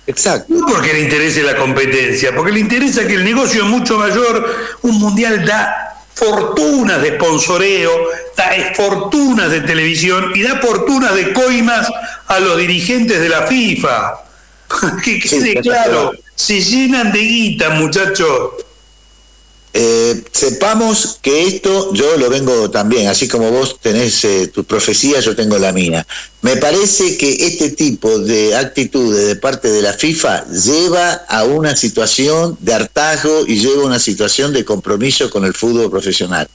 [0.08, 0.52] Exacto.
[0.52, 4.52] No porque le interese la competencia, porque le interesa que el negocio es mucho mayor.
[4.82, 5.89] Un mundial da
[6.20, 7.92] fortunas de sponsoreo,
[8.36, 11.88] da fortunas de televisión y da fortunas de coimas
[12.28, 14.20] a los dirigentes de la FIFA.
[15.04, 18.52] que quede claro, se llenan de guita, muchachos.
[19.82, 25.22] Eh, sepamos que esto yo lo vengo también, así como vos tenés eh, tu profecía,
[25.22, 26.06] yo tengo la mía.
[26.42, 31.78] Me parece que este tipo de actitudes de parte de la FIFA lleva a una
[31.78, 36.50] situación de hartazgo y lleva a una situación de compromiso con el fútbol profesional.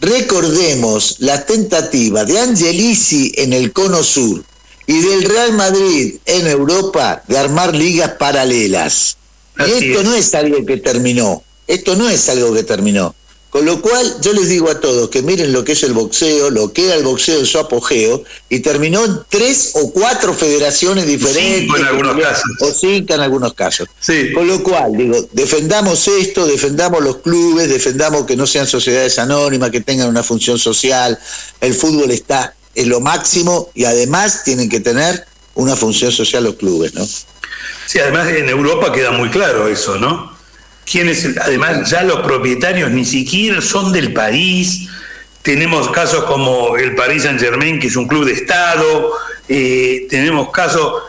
[0.00, 4.42] Recordemos la tentativa de Angelici en el Cono Sur
[4.88, 9.16] y del Real Madrid en Europa de armar ligas paralelas.
[9.60, 13.14] Y esto no es algo que terminó, esto no es algo que terminó.
[13.54, 16.50] Con lo cual yo les digo a todos que miren lo que es el boxeo,
[16.50, 21.06] lo que era el boxeo en su apogeo, y terminó en tres o cuatro federaciones
[21.06, 21.60] diferentes.
[21.60, 22.44] Cinco en algunos casos.
[22.62, 23.88] O cinco en algunos casos.
[24.00, 24.32] Sí.
[24.32, 29.70] Con lo cual, digo, defendamos esto, defendamos los clubes, defendamos que no sean sociedades anónimas,
[29.70, 31.16] que tengan una función social.
[31.60, 36.56] El fútbol está en lo máximo y además tienen que tener una función social los
[36.56, 37.06] clubes, ¿no?
[37.86, 40.33] Sí, además en Europa queda muy claro eso, ¿no?
[40.90, 44.88] Quienes, además, ya los propietarios ni siquiera son del país.
[45.42, 49.12] Tenemos casos como el Paris Saint Germain, que es un club de Estado.
[49.48, 51.02] eh, tenemos casos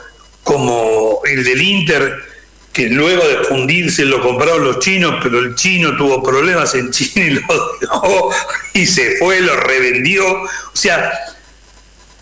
[0.44, 2.24] como el del Inter,
[2.72, 7.26] que luego de fundirse lo compraron los chinos, pero el chino tuvo problemas en China
[7.26, 7.42] y lo
[7.80, 8.32] dejó
[8.74, 10.26] y se fue, lo revendió.
[10.26, 11.12] O sea,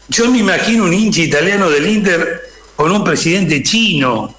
[0.09, 2.43] yo me imagino un hincha italiano del Inter
[2.75, 4.35] con un presidente chino.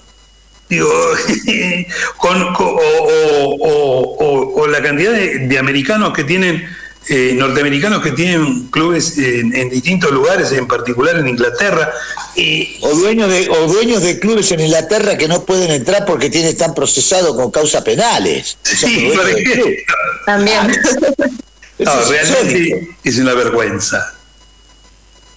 [0.74, 0.90] Digo,
[2.16, 6.66] con, con- o, o- o- o- o la cantidad de, de americanos que tienen,
[7.08, 11.92] eh, norteamericanos que tienen clubes en, en distintos lugares, en particular en Inglaterra.
[12.34, 16.28] Y, O dueños de, o dueños de clubes en Inglaterra que no pueden entrar porque
[16.30, 18.56] tienen, están procesados con causas penales.
[18.64, 19.12] O sea, Sí.
[20.26, 20.66] También.
[21.78, 24.14] No, Eso es realmente es una vergüenza.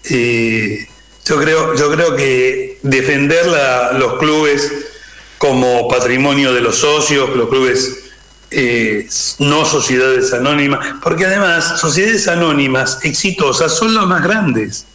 [0.09, 0.87] Eh,
[1.25, 4.71] yo creo, yo creo que defender la- los clubes
[5.37, 7.97] como patrimonio de los socios, los clubes
[8.49, 9.07] eh,
[9.39, 14.85] no sociedades anónimas, porque además sociedades anónimas exitosas son las más grandes.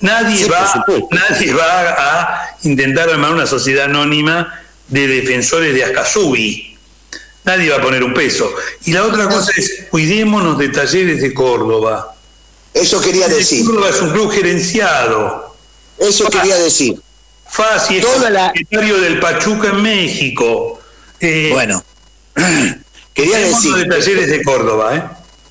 [0.00, 4.52] Nadie Sí, va, nadie va a intentar armar una sociedad anónima
[4.88, 6.76] de defensores de Ascasubi.
[7.44, 8.52] Nadie va a poner un peso.
[8.84, 12.14] Y la otra cosa es, cuidémonos de talleres de Córdoba.
[12.74, 13.64] Eso quería decir.
[13.64, 15.56] Córdoba es un club gerenciado.
[15.98, 17.00] Eso quería decir.
[17.52, 20.80] Fácil, Toda la- propietario del Pachuca en México.
[21.20, 21.84] Eh, Bueno,
[23.14, 23.74] quería decir.
[23.74, 25.02] de talleres de Córdoba, ¿eh?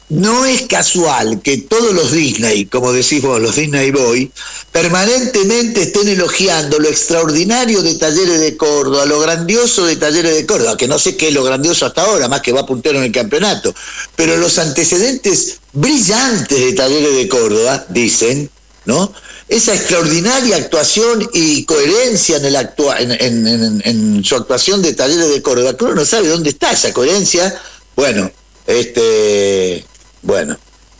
[0.09, 4.29] No es casual que todos los Disney, como decís vos, los Disney Boy,
[4.73, 10.75] permanentemente estén elogiando lo extraordinario de Talleres de Córdoba, lo grandioso de Talleres de Córdoba,
[10.75, 13.11] que no sé qué es lo grandioso hasta ahora, más que va puntero en el
[13.13, 13.73] campeonato,
[14.17, 18.49] pero los antecedentes brillantes de Talleres de Córdoba, dicen,
[18.83, 19.13] ¿no?
[19.51, 26.29] Esa extraordinaria actuación y coherencia en, su actuación de Talleres de Córdoba, uno no sabe
[26.29, 27.53] dónde está esa coherencia.
[27.93, 28.31] Bueno,
[28.65, 29.85] este,
[30.21, 30.57] bueno,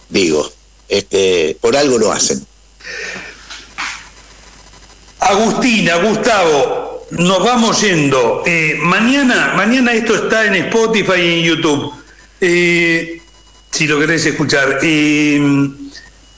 [0.10, 0.52] digo,
[0.90, 2.46] este, por algo lo hacen.
[5.22, 8.44] Agustina, Gustavo, nos vamos yendo.
[8.46, 11.94] Eh, mañana, mañana esto está en Spotify y en YouTube.
[12.42, 13.22] Eh,
[13.72, 14.80] si lo querés escuchar.
[14.82, 15.40] Eh,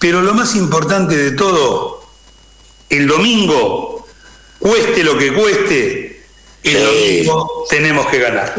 [0.03, 2.03] pero lo más importante de todo,
[2.98, 4.08] el domingo,
[4.60, 6.22] cueste lo que cueste,
[6.64, 7.24] el Sí.
[7.24, 8.54] domingo tenemos que ganar.